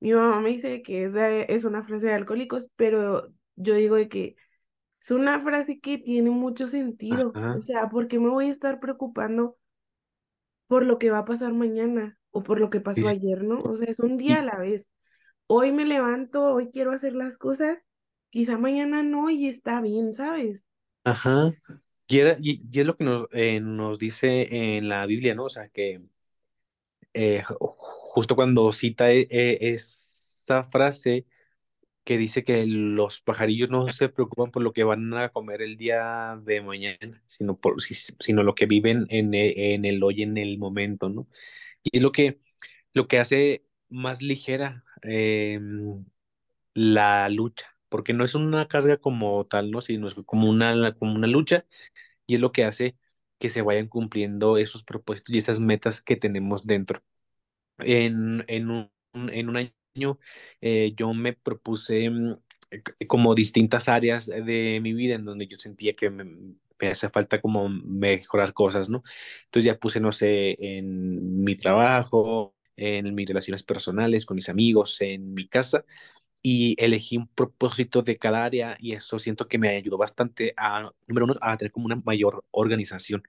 Mi 0.00 0.12
mamá 0.12 0.40
me 0.40 0.50
dice 0.50 0.82
que 0.82 1.04
es, 1.04 1.14
es 1.16 1.64
una 1.64 1.82
frase 1.82 2.08
de 2.08 2.14
alcohólicos, 2.14 2.68
pero 2.76 3.32
yo 3.56 3.74
digo 3.74 3.96
de 3.96 4.08
que 4.08 4.36
es 5.00 5.10
una 5.10 5.40
frase 5.40 5.80
que 5.80 5.98
tiene 5.98 6.30
mucho 6.30 6.68
sentido. 6.68 7.32
Ajá. 7.34 7.56
O 7.56 7.62
sea, 7.62 7.88
¿por 7.88 8.08
qué 8.08 8.18
me 8.18 8.28
voy 8.28 8.48
a 8.48 8.52
estar 8.52 8.80
preocupando 8.80 9.56
por 10.66 10.84
lo 10.84 10.98
que 10.98 11.10
va 11.10 11.18
a 11.18 11.24
pasar 11.24 11.52
mañana 11.52 12.18
o 12.30 12.42
por 12.42 12.58
lo 12.58 12.70
que 12.70 12.80
pasó 12.80 13.06
ayer, 13.08 13.44
¿no? 13.44 13.60
O 13.60 13.76
sea, 13.76 13.88
es 13.88 14.00
un 14.00 14.16
día 14.16 14.40
a 14.40 14.42
la 14.42 14.56
vez. 14.56 14.88
Hoy 15.46 15.70
me 15.70 15.84
levanto, 15.84 16.44
hoy 16.44 16.70
quiero 16.70 16.92
hacer 16.92 17.12
las 17.14 17.36
cosas, 17.36 17.78
quizá 18.30 18.56
mañana 18.56 19.02
no 19.02 19.28
y 19.28 19.48
está 19.48 19.80
bien, 19.80 20.14
¿sabes? 20.14 20.66
Ajá. 21.04 21.52
Y, 22.40 22.80
es 22.80 22.86
lo 22.86 22.96
que 22.96 23.04
nos, 23.04 23.28
eh, 23.32 23.60
nos 23.60 23.98
dice 23.98 24.76
en 24.76 24.88
la 24.88 25.06
Biblia, 25.06 25.34
¿no? 25.34 25.44
O 25.44 25.48
sea, 25.48 25.68
que 25.68 26.00
eh, 27.14 27.42
ju- 27.44 27.56
justo 28.14 28.34
cuando 28.36 28.72
cita 28.72 29.10
e- 29.12 29.26
e- 29.30 29.74
esa 29.74 30.64
frase 30.64 31.26
que 32.04 32.18
dice 32.18 32.44
que 32.44 32.66
los 32.66 33.20
pajarillos 33.22 33.70
no 33.70 33.88
se 33.90 34.08
preocupan 34.10 34.50
por 34.52 34.62
lo 34.62 34.72
que 34.72 34.84
van 34.84 35.14
a 35.14 35.30
comer 35.30 35.62
el 35.62 35.76
día 35.78 36.38
de 36.44 36.60
mañana, 36.62 37.22
sino 37.28 37.58
por 37.58 37.82
si- 37.82 37.94
sino 37.94 38.42
lo 38.44 38.54
que 38.56 38.66
viven 38.66 39.06
en 39.10 39.34
e- 39.34 39.74
en 39.74 39.84
el 39.86 40.02
hoy, 40.04 40.22
en 40.22 40.38
el 40.38 40.58
momento, 40.58 41.08
¿no? 41.10 41.28
Y 41.82 41.96
es 41.98 42.02
lo 42.04 42.12
que, 42.12 42.40
lo 42.94 43.08
que 43.08 43.18
hace 43.20 43.64
más 43.90 44.22
ligera 44.22 44.84
eh, 45.02 45.60
la 46.74 47.28
lucha, 47.28 47.71
porque 47.92 48.14
no 48.14 48.24
es 48.26 48.34
una 48.36 48.68
carga 48.68 48.98
como 48.98 49.46
tal, 49.46 49.72
¿no? 49.72 49.82
Sino 49.82 50.08
es 50.08 50.16
como 50.26 50.50
una, 50.50 50.94
como 50.96 51.14
una 51.16 51.28
lucha 51.28 51.66
y 52.26 52.34
es 52.36 52.40
lo 52.40 52.52
que 52.52 52.64
hace 52.64 52.96
que 53.38 53.48
se 53.50 53.62
vayan 53.62 53.88
cumpliendo 53.88 54.58
esos 54.58 54.84
propósitos 54.84 55.34
y 55.34 55.38
esas 55.38 55.60
metas 55.60 56.00
que 56.02 56.16
tenemos 56.16 56.66
dentro. 56.66 57.02
En, 57.78 58.44
en 58.48 58.70
un, 58.70 58.90
en 59.14 59.48
un 59.48 59.56
año 59.56 60.18
eh, 60.60 60.92
yo 60.96 61.12
me 61.14 61.32
propuse 61.34 62.10
mm, 62.10 62.36
como 63.08 63.34
distintas 63.34 63.88
áreas 63.88 64.26
de 64.26 64.80
mi 64.82 64.92
vida 64.94 65.14
en 65.16 65.24
donde 65.24 65.46
yo 65.48 65.58
sentía 65.58 65.94
que 65.94 66.10
me, 66.10 66.24
me 66.24 66.90
hacía 66.90 67.10
falta 67.10 67.40
como 67.40 67.68
mejorar 67.68 68.52
cosas, 68.54 68.88
¿no? 68.88 69.02
Entonces 69.46 69.66
ya 69.66 69.78
puse, 69.78 70.00
no 70.00 70.12
sé, 70.12 70.56
en 70.78 71.42
mi 71.44 71.56
trabajo, 71.56 72.54
en 72.76 73.14
mis 73.14 73.28
relaciones 73.28 73.62
personales, 73.62 74.26
con 74.26 74.36
mis 74.36 74.48
amigos, 74.48 75.00
en 75.00 75.34
mi 75.34 75.48
casa 75.48 75.84
y 76.42 76.74
elegí 76.82 77.16
un 77.16 77.28
propósito 77.28 78.02
de 78.02 78.18
cada 78.18 78.44
área 78.44 78.76
y 78.80 78.92
eso 78.94 79.18
siento 79.18 79.48
que 79.48 79.58
me 79.58 79.68
ayudó 79.70 79.96
bastante 79.98 80.54
a, 80.56 80.90
número 81.06 81.26
uno, 81.26 81.34
a 81.40 81.56
tener 81.56 81.72
como 81.72 81.86
una 81.86 81.96
mayor 82.04 82.44
organización 82.50 83.22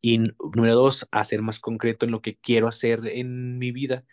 y 0.00 0.18
número 0.54 0.74
dos, 0.76 1.06
a 1.10 1.24
ser 1.24 1.42
más 1.42 1.58
concreto 1.60 2.04
en 2.06 2.12
lo 2.12 2.22
que 2.22 2.36
quiero 2.36 2.68
hacer 2.68 3.06
en 3.06 3.58
mi 3.58 3.72
vida 3.72 4.04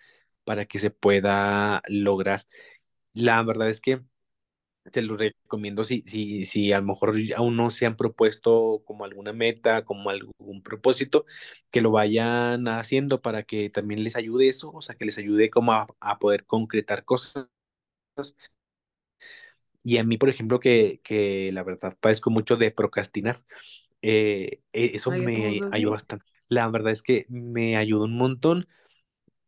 para 0.43 0.65
que 0.65 0.79
se 0.79 0.91
pueda 0.91 1.81
lograr. 1.87 2.45
La 3.13 3.43
verdad 3.43 3.69
es 3.69 3.81
que 3.81 4.01
te 4.91 5.01
lo 5.01 5.17
recomiendo 5.17 5.83
si, 5.83 6.03
si, 6.07 6.45
si 6.45 6.71
a 6.73 6.79
lo 6.79 6.85
mejor 6.85 7.15
aún 7.37 7.55
no 7.57 7.71
se 7.71 7.85
han 7.85 7.95
propuesto 7.97 8.81
como 8.85 9.05
alguna 9.05 9.33
meta, 9.33 9.85
como 9.85 10.09
algún 10.09 10.63
propósito, 10.63 11.25
que 11.71 11.81
lo 11.81 11.91
vayan 11.91 12.67
haciendo 12.67 13.21
para 13.21 13.43
que 13.43 13.69
también 13.69 14.03
les 14.03 14.15
ayude 14.15 14.49
eso, 14.49 14.71
o 14.71 14.81
sea, 14.81 14.95
que 14.95 15.05
les 15.05 15.17
ayude 15.19 15.49
como 15.51 15.73
a 15.73 16.19
poder 16.19 16.45
concretar 16.45 17.05
cosas 17.05 17.47
Y 19.83 19.97
a 19.97 20.03
mí, 20.03 20.17
por 20.17 20.29
ejemplo, 20.29 20.59
que, 20.59 21.01
que 21.03 21.51
la 21.53 21.63
verdad 21.63 21.97
padezco 21.99 22.29
mucho 22.29 22.55
de 22.57 22.71
procrastinar, 22.71 23.37
eh, 24.01 24.61
eh, 24.73 24.91
eso 24.93 25.11
Ay, 25.11 25.21
me 25.21 25.65
ayudó 25.71 25.91
bastante. 25.91 26.25
La 26.49 26.67
verdad 26.69 26.91
es 26.93 27.01
que 27.01 27.25
me 27.29 27.77
ayudó 27.77 28.05
un 28.05 28.17
montón 28.17 28.67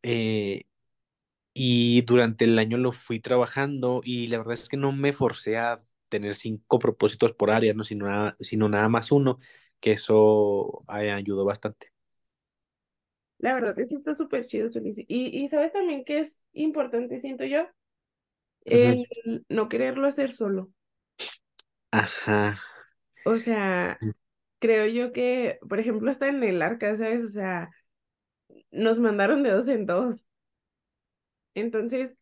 eh, 0.04 0.66
y 1.54 2.02
durante 2.04 2.46
el 2.46 2.60
año 2.60 2.78
lo 2.78 2.92
fui 2.94 3.20
trabajando 3.22 4.02
y 4.06 4.28
la 4.28 4.38
verdad 4.40 4.54
es 4.56 4.70
que 4.70 4.78
no 4.78 4.92
me 4.94 5.14
forcé 5.14 5.58
a 5.58 5.80
tener 6.10 6.36
cinco 6.36 6.80
propósitos 6.80 7.34
por 7.34 7.52
área, 7.52 7.74
¿no? 7.76 7.84
Sino, 7.86 8.08
nada, 8.08 8.38
sino 8.42 8.70
nada 8.70 8.90
más 8.90 9.12
uno, 9.12 9.40
que 9.82 9.92
eso 9.94 10.84
ayudó 10.90 11.46
bastante. 11.46 11.94
La 13.38 13.54
verdad 13.54 13.78
es 13.80 13.90
que 13.90 13.96
está 13.96 14.16
súper 14.16 14.46
chido, 14.48 14.72
Solís. 14.72 14.98
Y, 15.00 15.06
y 15.44 15.48
sabes 15.50 15.72
también 15.74 16.04
que 16.06 16.20
es 16.22 16.40
importante, 16.54 17.20
siento 17.20 17.46
yo, 17.46 17.68
El 18.66 19.08
no 19.50 19.70
quererlo 19.70 20.08
hacer 20.08 20.34
solo. 20.34 20.72
Ajá, 21.92 22.60
O 23.24 23.38
sea, 23.38 24.04
creo 24.60 24.88
yo 24.88 25.14
que, 25.14 25.60
por 25.70 25.80
ejemplo, 25.80 26.12
hasta 26.12 26.28
en 26.30 26.44
el 26.44 26.62
arca, 26.62 26.98
¿sabes? 26.98 27.26
O 27.26 27.30
sea, 27.30 27.72
nos 28.72 29.00
mandaron 29.00 29.44
de 29.44 29.52
dos 29.52 29.68
en 29.70 29.86
dos. 29.86 30.26
Entonces, 31.56 32.18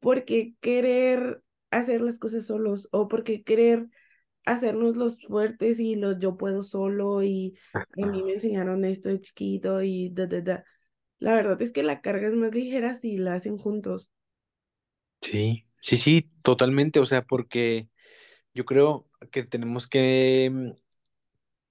¿por 0.00 0.24
qué 0.24 0.54
querer 0.60 1.42
hacer 1.70 2.00
las 2.02 2.18
cosas 2.18 2.46
solos? 2.46 2.88
¿O 2.92 3.08
por 3.08 3.24
qué 3.24 3.44
querer 3.44 3.88
hacernos 4.46 4.96
los 4.96 5.22
fuertes 5.24 5.80
y 5.80 5.96
los 5.96 6.18
yo 6.20 6.36
puedo 6.38 6.62
solo 6.64 7.22
y 7.24 7.58
a 8.02 8.06
mí 8.08 8.22
me 8.24 8.34
enseñaron 8.34 8.84
esto 8.84 9.08
de 9.10 9.20
chiquito 9.20 9.82
y 9.82 10.10
da, 10.12 10.26
da, 10.26 10.40
da? 10.42 10.64
La 11.20 11.34
verdad 11.34 11.60
es 11.62 11.72
que 11.72 11.82
la 11.82 12.00
carga 12.02 12.28
es 12.28 12.34
más 12.36 12.54
ligera 12.54 12.94
si 12.94 13.18
la 13.18 13.34
hacen 13.36 13.58
juntos. 13.58 14.10
Sí, 15.24 15.66
sí, 15.80 15.96
sí, 15.96 16.30
totalmente. 16.42 17.00
O 17.00 17.06
sea, 17.06 17.22
porque 17.22 17.88
yo 18.54 18.64
creo 18.64 19.08
que 19.32 19.44
tenemos 19.44 19.86
que 19.88 20.50
mm, 20.52 20.72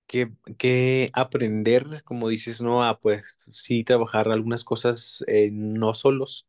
que, 0.07 0.31
que 0.57 1.09
aprender, 1.13 2.03
como 2.05 2.29
dices, 2.29 2.61
¿no? 2.61 2.83
A 2.83 2.99
pues 2.99 3.39
sí 3.51 3.83
trabajar 3.83 4.29
algunas 4.29 4.63
cosas 4.63 5.23
eh, 5.27 5.49
no 5.51 5.93
solos, 5.93 6.47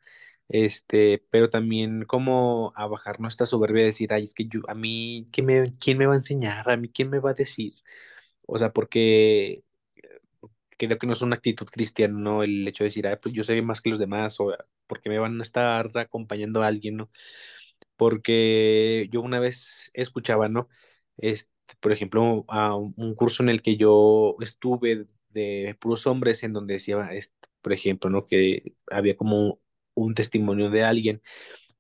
este, 0.48 1.24
pero 1.30 1.48
también 1.50 2.04
como 2.04 2.72
a 2.76 2.86
bajar 2.86 3.20
nuestra 3.20 3.46
soberbia 3.46 3.82
y 3.82 3.86
decir, 3.86 4.12
ay, 4.12 4.24
es 4.24 4.34
que 4.34 4.46
yo, 4.46 4.60
a 4.68 4.74
mí, 4.74 5.28
¿quién 5.32 5.46
me, 5.46 5.74
quién 5.78 5.98
me 5.98 6.06
va 6.06 6.12
a 6.14 6.16
enseñar? 6.16 6.70
¿A 6.70 6.76
mí 6.76 6.88
quién 6.88 7.10
me 7.10 7.20
va 7.20 7.30
a 7.30 7.34
decir? 7.34 7.74
O 8.46 8.58
sea, 8.58 8.72
porque 8.72 9.64
creo 10.78 10.98
que 10.98 11.06
no 11.06 11.12
es 11.14 11.22
una 11.22 11.36
actitud 11.36 11.66
cristiana, 11.66 12.18
¿no? 12.18 12.42
El 12.42 12.66
hecho 12.68 12.84
de 12.84 12.88
decir, 12.88 13.06
ay, 13.06 13.16
pues 13.22 13.34
yo 13.34 13.44
sé 13.44 13.60
más 13.62 13.80
que 13.80 13.90
los 13.90 13.98
demás, 13.98 14.38
o 14.40 14.52
porque 14.86 15.08
me 15.08 15.18
van 15.18 15.38
a 15.40 15.42
estar 15.42 15.90
acompañando 15.96 16.62
a 16.62 16.66
alguien, 16.68 16.96
¿no? 16.96 17.10
porque 17.96 19.08
yo 19.12 19.20
una 19.22 19.40
vez 19.40 19.90
escuchaba, 19.94 20.48
¿no? 20.48 20.68
Este, 21.16 21.50
por 21.80 21.92
ejemplo, 21.92 22.44
a 22.48 22.74
un 22.76 23.14
curso 23.14 23.42
en 23.42 23.48
el 23.48 23.62
que 23.62 23.76
yo 23.76 24.36
estuve 24.40 25.06
de 25.30 25.76
puros 25.80 26.06
hombres, 26.06 26.42
en 26.42 26.52
donde 26.52 26.74
decía, 26.74 27.08
este, 27.12 27.34
por 27.62 27.72
ejemplo, 27.72 28.10
¿no? 28.10 28.26
Que 28.26 28.74
había 28.90 29.16
como 29.16 29.60
un 29.94 30.14
testimonio 30.14 30.70
de 30.70 30.84
alguien 30.84 31.22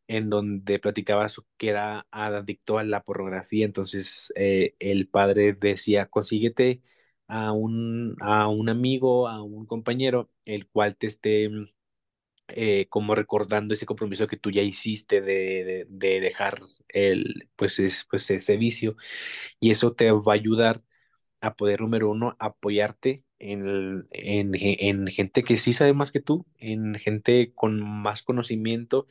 en 0.08 0.30
donde 0.30 0.78
platicaba 0.78 1.26
que 1.56 1.68
era 1.70 2.06
adicto 2.10 2.78
a 2.78 2.84
la 2.84 3.02
pornografía, 3.02 3.64
entonces 3.64 4.32
eh, 4.36 4.74
el 4.78 5.08
padre 5.08 5.54
decía, 5.54 6.06
consíguete 6.06 6.82
a 7.28 7.52
un, 7.52 8.16
a 8.20 8.48
un 8.48 8.68
amigo, 8.68 9.28
a 9.28 9.42
un 9.42 9.66
compañero, 9.66 10.30
el 10.44 10.68
cual 10.68 10.96
te 10.96 11.06
esté 11.08 11.50
eh, 12.48 12.86
como 12.90 13.14
recordando 13.14 13.74
ese 13.74 13.86
compromiso 13.86 14.26
que 14.26 14.36
tú 14.36 14.50
ya 14.50 14.62
hiciste 14.62 15.20
de, 15.20 15.64
de- 15.64 15.86
de 15.88 16.20
dejar 16.20 16.60
el, 16.88 17.48
pues, 17.56 17.78
es, 17.78 18.06
pues 18.10 18.30
ese 18.30 18.56
vicio 18.56 18.96
y 19.60 19.70
eso 19.72 19.94
te 19.94 20.10
va 20.12 20.32
a 20.32 20.36
ayudar 20.36 20.82
a 21.40 21.54
poder, 21.56 21.80
número 21.82 22.10
uno, 22.10 22.36
apoyarte 22.40 23.24
en, 23.40 24.06
en, 24.12 24.52
en 24.56 25.06
gente 25.08 25.44
que 25.44 25.56
sí 25.58 25.72
sabe 25.74 25.94
más 25.94 26.12
que 26.12 26.20
tú, 26.20 26.46
en 26.58 26.96
gente 26.96 27.52
con 27.54 27.80
más 27.82 28.22
conocimiento 28.22 29.06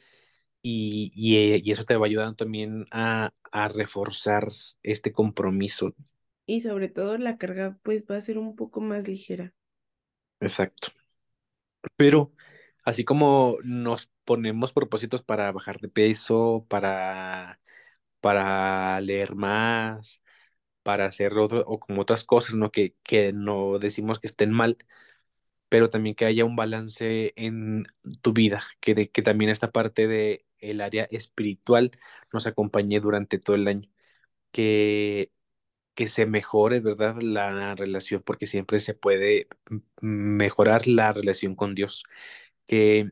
y, 0.63 1.11
y, 1.15 1.61
y 1.67 1.71
eso 1.71 1.85
te 1.85 1.95
va 1.97 2.07
ayudando 2.07 2.35
también 2.35 2.85
a, 2.91 3.33
a 3.51 3.67
reforzar 3.69 4.49
este 4.83 5.11
compromiso. 5.13 5.95
Y 6.45 6.61
sobre 6.61 6.87
todo 6.87 7.17
la 7.17 7.37
carga 7.37 7.77
pues 7.83 8.05
va 8.09 8.15
a 8.15 8.21
ser 8.21 8.37
un 8.37 8.55
poco 8.55 8.79
más 8.79 9.09
ligera. 9.09 9.53
Exacto. 10.39 10.91
Pero 11.95 12.33
así 12.83 13.03
como 13.05 13.57
nos 13.63 14.11
ponemos 14.25 14.73
propósitos 14.73 15.21
para 15.23 15.51
bajar 15.51 15.79
de 15.79 15.89
peso, 15.89 16.65
para, 16.69 17.59
para 18.21 19.01
leer 19.01 19.35
más, 19.35 20.23
para 20.83 21.07
hacer 21.07 21.33
otro, 21.37 21.63
o 21.67 21.79
como 21.79 22.01
otras 22.03 22.23
cosas, 22.23 22.55
¿no? 22.55 22.71
Que, 22.71 22.95
que 23.03 23.33
no 23.33 23.79
decimos 23.79 24.19
que 24.19 24.27
estén 24.27 24.51
mal, 24.51 24.77
pero 25.69 25.89
también 25.89 26.15
que 26.15 26.25
haya 26.25 26.45
un 26.45 26.55
balance 26.55 27.33
en 27.37 27.85
tu 28.21 28.33
vida, 28.33 28.63
que, 28.81 28.95
de- 28.95 29.11
que 29.11 29.21
también 29.23 29.51
esta 29.51 29.71
parte 29.71 30.07
de 30.07 30.45
el 30.59 30.81
área 30.81 31.05
espiritual 31.11 31.91
nos 32.33 32.47
acompañe 32.47 32.99
durante 33.01 33.39
todo 33.39 33.55
el 33.57 33.67
año, 33.67 33.89
que, 34.51 35.31
que 35.95 36.07
se 36.07 36.25
mejore, 36.25 36.79
¿verdad? 36.81 37.17
La 37.21 37.75
relación, 37.75 38.21
porque 38.23 38.45
siempre 38.47 38.79
se 38.79 38.93
puede 38.95 39.47
mejorar 40.01 40.87
la 40.87 41.13
relación 41.13 41.55
con 41.55 41.75
Dios, 41.75 42.03
que, 42.67 43.11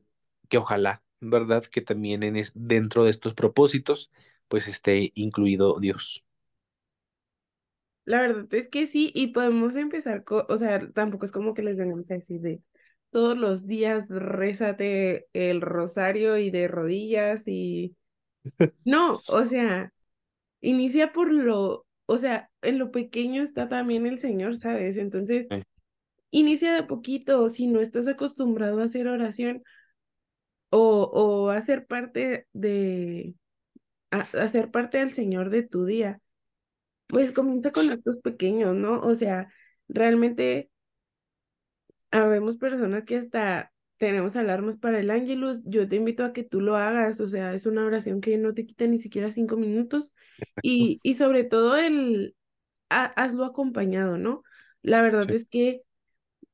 que 0.50 0.58
ojalá, 0.58 1.04
¿verdad? 1.22 1.64
Que 1.66 1.82
también 1.82 2.24
en 2.24 2.38
es- 2.38 2.52
dentro 2.56 3.06
de 3.06 3.12
estos 3.12 3.34
propósitos, 3.36 4.12
pues 4.50 4.68
esté 4.68 5.12
incluido 5.16 5.80
Dios. 5.80 6.26
La 8.06 8.22
verdad 8.22 8.52
es 8.54 8.68
que 8.68 8.88
sí, 8.88 9.12
y 9.14 9.28
podemos 9.28 9.76
empezar, 9.76 10.24
co- 10.24 10.46
o 10.50 10.58
sea, 10.58 10.92
tampoco 10.94 11.26
es 11.26 11.32
como 11.32 11.54
que 11.54 11.62
les 11.64 11.78
vengamos 11.78 12.10
a 12.12 12.16
decir 12.16 12.42
de 12.42 12.62
todos 13.12 13.38
los 13.38 13.68
días 13.68 14.08
rézate 14.10 15.28
el 15.34 15.62
rosario 15.62 16.38
y 16.38 16.50
de 16.52 16.68
rodillas 16.68 17.44
y 17.48 17.96
no, 18.86 19.24
o 19.28 19.44
sea, 19.46 19.94
inicia 20.62 21.14
por 21.14 21.32
lo, 21.32 21.86
o 22.06 22.18
sea, 22.18 22.50
en 22.62 22.78
lo 22.80 22.92
pequeño 22.92 23.42
está 23.44 23.70
también 23.70 24.06
el 24.08 24.18
Señor, 24.20 24.56
¿sabes? 24.58 24.98
Entonces, 24.98 25.50
Sí, 25.50 25.64
inicia 26.32 26.74
de 26.76 26.84
poquito, 26.84 27.50
si 27.50 27.68
no 27.68 27.82
estás 27.82 28.08
acostumbrado 28.10 28.82
a 28.82 28.86
hacer 28.86 29.08
oración 29.10 29.64
o, 30.70 31.04
o 31.14 31.50
a 31.50 31.62
ser 31.62 31.88
parte 31.88 32.48
de, 32.54 33.36
a, 34.12 34.20
a 34.22 34.48
ser 34.50 34.72
parte 34.72 35.00
del 35.00 35.12
Señor 35.12 35.50
de 35.50 35.64
tu 35.64 35.86
día, 35.86 36.22
pues 37.08 37.32
comienza 37.34 37.72
con 37.74 37.92
actos 37.92 38.18
pequeños, 38.24 38.76
¿no? 38.76 39.02
O 39.02 39.16
sea, 39.16 39.54
realmente 39.88 40.72
Habemos 42.12 42.58
personas 42.58 43.04
que 43.06 43.18
hasta 43.18 43.71
tenemos 44.02 44.36
alarmas 44.36 44.78
para 44.78 45.00
el 45.00 45.12
Ángelus. 45.12 45.62
Yo 45.66 45.88
te 45.88 45.98
invito 45.98 46.26
a 46.26 46.34
que 46.34 46.44
tú 46.44 46.62
lo 46.62 46.76
hagas. 46.78 47.22
O 47.22 47.28
sea, 47.28 47.54
es 47.54 47.66
una 47.68 47.86
oración 47.86 48.22
que 48.22 48.38
no 48.40 48.54
te 48.54 48.66
quita 48.66 48.88
ni 48.88 49.00
siquiera 49.00 49.32
cinco 49.32 49.58
minutos. 49.58 50.16
Y, 50.62 51.00
y 51.04 51.16
sobre 51.16 51.44
todo 51.44 51.78
el 51.78 52.36
ha- 52.90 53.06
hazlo 53.06 53.46
acompañado, 53.46 54.18
¿no? 54.18 54.44
La 54.84 55.02
verdad 55.02 55.30
sí, 55.30 55.36
es 55.36 55.48
que 55.50 55.84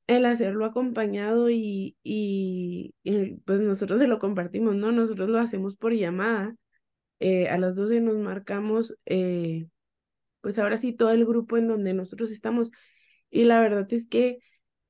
el 0.07 0.25
hacerlo 0.25 0.65
acompañado 0.65 1.49
y, 1.49 1.97
y, 2.03 2.93
y, 3.03 3.35
pues 3.45 3.61
nosotros 3.61 3.99
se 3.99 4.07
lo 4.07 4.19
compartimos, 4.19 4.75
¿no? 4.75 4.91
Nosotros 4.91 5.29
lo 5.29 5.39
hacemos 5.39 5.75
por 5.75 5.93
llamada. 5.93 6.55
Eh, 7.19 7.49
a 7.49 7.57
las 7.59 7.75
12 7.77 8.01
nos 8.01 8.17
marcamos, 8.17 8.97
eh, 9.05 9.67
pues 10.41 10.59
ahora 10.59 10.77
sí, 10.77 10.93
todo 10.93 11.11
el 11.11 11.25
grupo 11.25 11.57
en 11.57 11.67
donde 11.67 11.93
nosotros 11.93 12.31
estamos. 12.31 12.71
Y 13.29 13.45
la 13.45 13.61
verdad 13.61 13.87
es 13.93 14.07
que 14.07 14.39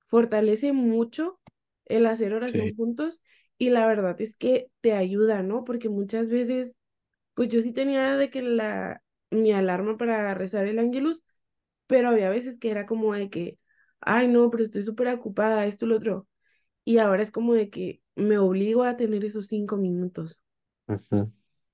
fortalece 0.08 0.74
mucho 0.74 1.40
el 1.88 2.06
hacer 2.06 2.34
oración 2.34 2.67
sí. 2.67 2.75
juntos 2.75 3.22
y 3.58 3.70
la 3.70 3.88
verdad 3.88 4.20
es 4.22 4.36
que 4.36 4.70
te 4.82 4.94
ayuda, 4.94 5.44
¿no? 5.44 5.63
Porque 5.63 5.89
muchas 5.89 6.30
veces, 6.30 6.78
pues 7.34 7.50
yo 7.50 7.62
sí 7.62 7.73
tenía 7.73 8.17
de 8.17 8.30
que 8.30 8.41
la, 8.41 9.02
mi 9.32 9.52
alarma 9.52 9.97
para 9.97 10.34
rezar 10.34 10.67
el 10.67 10.80
ángelus, 10.80 11.23
pero 11.88 12.10
había 12.10 12.30
veces 12.30 12.60
que 12.60 12.71
era 12.71 12.86
como 12.86 13.13
de 13.13 13.30
que, 13.30 13.60
ay, 14.02 14.28
no, 14.28 14.50
pero 14.50 14.63
estoy 14.63 14.84
súper 14.84 15.08
ocupada, 15.10 15.65
esto 15.65 15.86
y 15.86 15.89
lo 15.89 15.97
otro. 15.97 16.28
Y 16.86 17.00
ahora 17.00 17.23
es 17.23 17.32
como 17.32 17.54
de 17.54 17.69
que 17.69 18.02
me 18.15 18.38
obligo 18.38 18.84
a 18.84 18.97
tener 18.97 19.26
esos 19.26 19.47
cinco 19.47 19.78
minutos. 19.78 20.43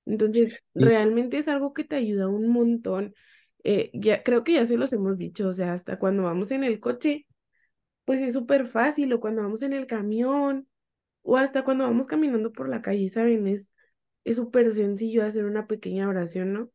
Entonces, 0.05 0.55
realmente 0.73 1.37
es 1.37 1.47
algo 1.47 1.73
que 1.73 1.83
te 1.83 1.95
ayuda 1.95 2.27
un 2.27 2.49
montón. 2.49 3.15
Eh, 3.63 3.91
ya, 3.93 4.23
creo 4.23 4.43
que 4.43 4.53
ya 4.53 4.65
se 4.65 4.77
los 4.77 4.91
hemos 4.93 5.17
dicho, 5.17 5.47
o 5.47 5.53
sea, 5.53 5.73
hasta 5.73 5.97
cuando 5.99 6.23
vamos 6.23 6.51
en 6.51 6.63
el 6.63 6.79
coche 6.79 7.25
pues 8.05 8.21
es 8.21 8.33
súper 8.33 8.65
fácil, 8.67 9.13
o 9.13 9.19
cuando 9.21 9.43
vamos 9.43 9.61
en 9.63 9.73
el 9.73 9.87
camión, 9.87 10.67
o 11.23 11.37
hasta 11.37 11.63
cuando 11.65 11.85
vamos 11.85 12.07
caminando 12.07 12.53
por 12.53 12.69
la 12.69 12.81
calle, 12.83 13.09
¿saben? 13.09 13.47
Es 13.47 13.71
súper 14.35 14.73
sencillo 14.73 15.25
hacer 15.25 15.45
una 15.45 15.67
pequeña 15.67 16.09
oración, 16.09 16.53
¿no? 16.53 16.71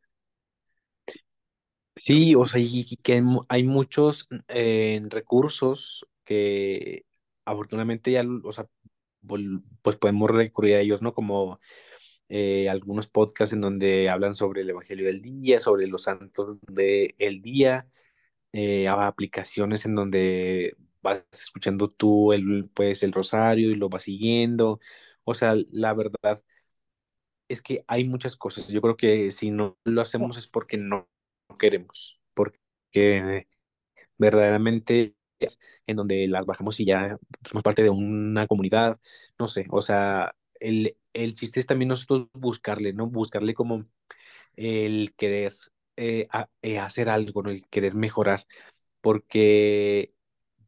Sí, 1.96 2.34
o 2.36 2.44
sea, 2.44 2.60
y 2.60 2.84
que 3.02 3.14
hay 3.14 3.22
mu- 3.22 3.42
hay 3.48 3.64
muchos 3.64 4.28
eh, 4.48 5.00
recursos 5.10 6.06
que 6.24 7.04
afortunadamente 7.44 8.12
ya, 8.12 8.22
o 8.44 8.52
sea, 8.52 8.66
pues 9.82 9.96
podemos 9.96 10.30
recurrir 10.30 10.76
a 10.76 10.80
ellos, 10.80 11.02
¿no? 11.02 11.12
Como 11.14 11.60
eh, 12.28 12.68
algunos 12.70 13.08
podcasts 13.08 13.54
en 13.54 13.60
donde 13.62 14.10
hablan 14.10 14.34
sobre 14.34 14.62
el 14.62 14.70
Evangelio 14.70 15.06
del 15.06 15.22
día, 15.22 15.60
sobre 15.60 15.86
los 15.88 16.04
santos 16.04 16.58
del 16.68 17.42
día, 17.42 17.88
eh, 18.52 18.88
aplicaciones 18.88 19.86
en 19.86 19.94
donde 19.96 20.76
vas 21.02 21.24
escuchando 21.32 21.88
tú 21.88 22.32
el, 22.32 22.70
pues, 22.74 23.02
el 23.02 23.12
rosario 23.12 23.70
y 23.70 23.74
lo 23.76 23.88
vas 23.88 24.04
siguiendo. 24.04 24.80
O 25.24 25.34
sea, 25.34 25.54
la 25.72 25.94
verdad 25.94 26.42
es 27.48 27.62
que 27.62 27.84
hay 27.88 28.04
muchas 28.04 28.36
cosas. 28.36 28.68
Yo 28.68 28.80
creo 28.80 28.96
que 28.96 29.30
si 29.30 29.50
no 29.50 29.78
lo 29.84 30.00
hacemos 30.02 30.36
es 30.36 30.46
porque 30.48 30.76
no 30.76 31.08
queremos, 31.58 32.20
porque 32.34 33.46
verdaderamente 34.18 35.14
en 35.86 35.96
donde 35.96 36.28
las 36.28 36.46
bajamos 36.46 36.80
y 36.80 36.86
ya 36.86 37.18
somos 37.48 37.62
parte 37.64 37.82
de 37.82 37.90
una 37.90 38.46
comunidad, 38.46 38.96
no 39.38 39.48
sé, 39.48 39.66
o 39.70 39.82
sea, 39.82 40.34
el, 40.60 40.96
el 41.14 41.34
chiste 41.34 41.60
es 41.60 41.66
también 41.66 41.88
nosotros 41.90 42.28
buscarle, 42.34 42.92
¿no? 42.94 43.08
Buscarle 43.08 43.54
como 43.54 43.86
el 44.56 45.14
querer 45.16 45.52
eh, 45.96 46.28
a- 46.32 46.48
eh, 46.62 46.78
hacer 46.78 47.08
algo, 47.08 47.42
¿no? 47.42 47.50
El 47.50 47.64
querer 47.70 47.94
mejorar, 47.94 48.42
porque 49.02 50.14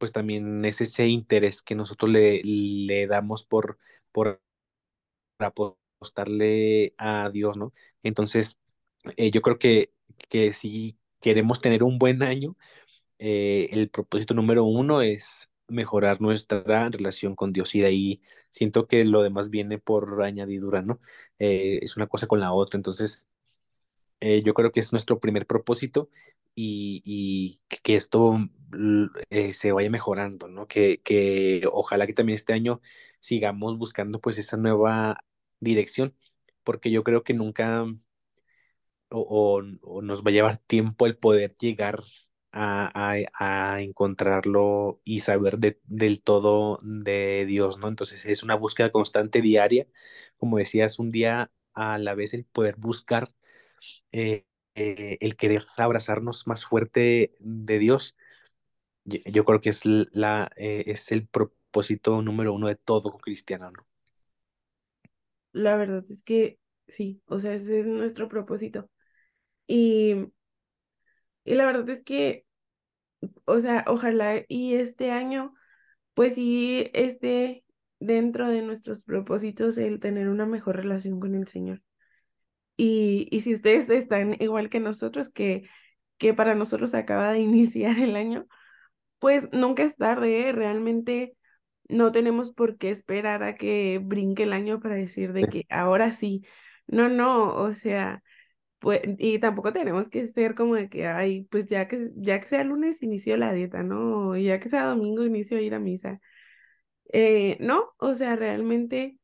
pues 0.01 0.13
también 0.13 0.65
es 0.65 0.81
ese 0.81 1.07
interés 1.07 1.63
que 1.63 1.75
nosotros 1.75 2.11
le, 2.11 2.41
le 2.43 3.07
damos 3.07 3.45
por, 3.45 3.79
por 4.13 4.41
apostarle 5.39 6.93
a 6.97 7.29
Dios, 7.31 7.57
¿no? 7.57 7.73
Entonces, 8.03 8.59
eh, 9.17 9.31
yo 9.31 9.41
creo 9.41 9.57
que, 9.59 9.93
que 10.29 10.53
si 10.53 10.97
queremos 11.21 11.61
tener 11.61 11.83
un 11.83 11.97
buen 11.99 12.23
año, 12.23 12.57
eh, 13.19 13.69
el 13.73 13.89
propósito 13.89 14.33
número 14.35 14.65
uno 14.65 15.01
es 15.01 15.49
mejorar 15.69 16.21
nuestra 16.21 16.89
relación 16.89 17.35
con 17.35 17.53
Dios 17.53 17.75
y 17.75 17.81
de 17.81 17.87
ahí 17.87 18.21
siento 18.49 18.87
que 18.87 19.05
lo 19.05 19.23
demás 19.23 19.49
viene 19.51 19.79
por 19.79 20.23
añadidura, 20.23 20.81
¿no? 20.83 21.01
Eh, 21.39 21.79
es 21.83 21.97
una 21.97 22.07
cosa 22.07 22.27
con 22.27 22.39
la 22.41 22.53
otra, 22.53 22.77
entonces 22.77 23.27
eh, 24.19 24.41
yo 24.43 24.53
creo 24.53 24.71
que 24.71 24.79
es 24.79 24.91
nuestro 24.91 25.19
primer 25.19 25.47
propósito 25.47 26.09
y, 26.55 27.01
y 27.05 27.61
que 27.83 27.95
esto 27.95 28.37
eh, 29.29 29.53
se 29.53 29.71
vaya 29.71 29.89
mejorando, 29.89 30.47
¿no? 30.47 30.67
Que, 30.67 31.01
que 31.03 31.63
ojalá 31.71 32.07
que 32.07 32.13
también 32.13 32.35
este 32.35 32.53
año 32.53 32.81
sigamos 33.19 33.77
buscando 33.77 34.19
pues 34.21 34.37
esa 34.37 34.57
nueva 34.57 35.23
dirección, 35.59 36.15
porque 36.63 36.91
yo 36.91 37.03
creo 37.03 37.23
que 37.23 37.33
nunca 37.33 37.85
o, 39.09 39.61
o- 39.81 40.01
nos 40.01 40.23
va 40.23 40.29
a 40.29 40.33
llevar 40.33 40.57
tiempo 40.57 41.05
el 41.05 41.17
poder 41.17 41.55
llegar 41.55 41.99
a, 42.51 42.91
a- 43.13 43.73
a 43.75 43.81
encontrarlo 43.81 45.01
y 45.03 45.19
saber 45.21 45.57
de- 45.59 45.79
del 45.85 46.21
todo 46.21 46.79
de 46.83 47.45
Dios, 47.45 47.77
¿no? 47.77 47.87
Entonces 47.87 48.25
es 48.25 48.43
una 48.43 48.55
búsqueda 48.55 48.91
constante 48.91 49.41
diaria, 49.41 49.87
como 50.37 50.57
decías, 50.57 50.99
un 50.99 51.11
día 51.11 51.51
a 51.73 51.97
la 51.97 52.13
vez 52.15 52.33
el 52.33 52.45
poder 52.45 52.75
buscar, 52.77 53.29
eh, 54.11 54.45
eh, 54.75 55.17
el 55.21 55.35
querer 55.37 55.65
abrazarnos 55.77 56.47
más 56.47 56.65
fuerte 56.65 57.35
de 57.39 57.79
Dios. 57.79 58.15
Yo, 59.05 59.19
yo 59.25 59.45
creo 59.45 59.61
que 59.61 59.69
es 59.71 59.85
la, 59.85 60.51
eh, 60.57 60.83
es 60.87 61.11
el 61.11 61.27
propósito 61.27 62.21
número 62.23 62.53
uno 62.53 62.67
de 62.69 62.75
todo 62.77 63.17
cristiano, 63.19 63.71
¿no? 63.71 63.87
La 65.53 65.75
verdad 65.77 66.03
es 66.09 66.23
que 66.23 66.59
sí, 66.87 67.21
o 67.27 67.39
sea, 67.39 67.53
ese 67.53 67.81
es 67.81 67.85
nuestro 67.87 68.27
propósito. 68.29 68.89
Y, 69.67 70.15
y 71.43 71.55
la 71.55 71.65
verdad 71.65 71.89
es 71.89 72.03
que, 72.03 72.45
o 73.45 73.59
sea, 73.59 73.83
ojalá 73.87 74.43
y 74.47 74.75
este 74.75 75.11
año, 75.11 75.53
pues 76.15 76.35
sí, 76.35 76.89
esté 76.93 77.65
dentro 77.99 78.49
de 78.49 78.61
nuestros 78.63 79.03
propósitos 79.03 79.77
el 79.79 79.99
tener 80.01 80.29
una 80.29 80.45
mejor 80.47 80.77
relación 80.77 81.19
con 81.19 81.35
el 81.35 81.47
Señor. 81.47 81.81
Y, 82.83 83.27
y 83.29 83.41
si 83.41 83.53
ustedes 83.53 83.89
están 83.91 84.37
igual 84.39 84.69
que 84.71 84.79
nosotros, 84.79 85.29
que, 85.29 85.69
que 86.17 86.33
para 86.33 86.55
nosotros 86.55 86.95
acaba 86.95 87.31
de 87.31 87.39
iniciar 87.41 87.99
el 87.99 88.15
año, 88.15 88.47
pues 89.19 89.47
nunca 89.51 89.83
es 89.83 89.97
tarde, 89.97 90.49
¿eh? 90.49 90.51
realmente 90.51 91.37
no 91.89 92.11
tenemos 92.11 92.51
por 92.51 92.77
qué 92.79 92.89
esperar 92.89 93.43
a 93.43 93.55
que 93.55 93.99
brinque 94.03 94.43
el 94.43 94.53
año 94.53 94.79
para 94.79 94.95
decir 94.95 95.33
de 95.33 95.47
que 95.47 95.65
ahora 95.69 96.11
sí. 96.11 96.43
No, 96.87 97.07
no, 97.09 97.53
o 97.55 97.71
sea, 97.73 98.23
pues, 98.79 99.01
y 99.19 99.39
tampoco 99.39 99.73
tenemos 99.73 100.09
que 100.09 100.27
ser 100.27 100.55
como 100.55 100.75
de 100.75 100.89
que, 100.89 101.07
ay, 101.07 101.43
pues 101.51 101.67
ya 101.67 101.87
que, 101.87 102.11
ya 102.15 102.39
que 102.41 102.47
sea 102.47 102.63
lunes 102.63 103.03
inicio 103.03 103.37
la 103.37 103.53
dieta, 103.53 103.83
¿no? 103.83 104.35
Y 104.37 104.45
ya 104.45 104.59
que 104.59 104.69
sea 104.69 104.85
domingo 104.85 105.25
inicio 105.25 105.57
a 105.59 105.61
ir 105.61 105.75
a 105.75 105.79
misa. 105.79 106.19
Eh, 107.13 107.57
no, 107.61 107.93
o 107.99 108.15
sea, 108.15 108.35
realmente 108.35 109.20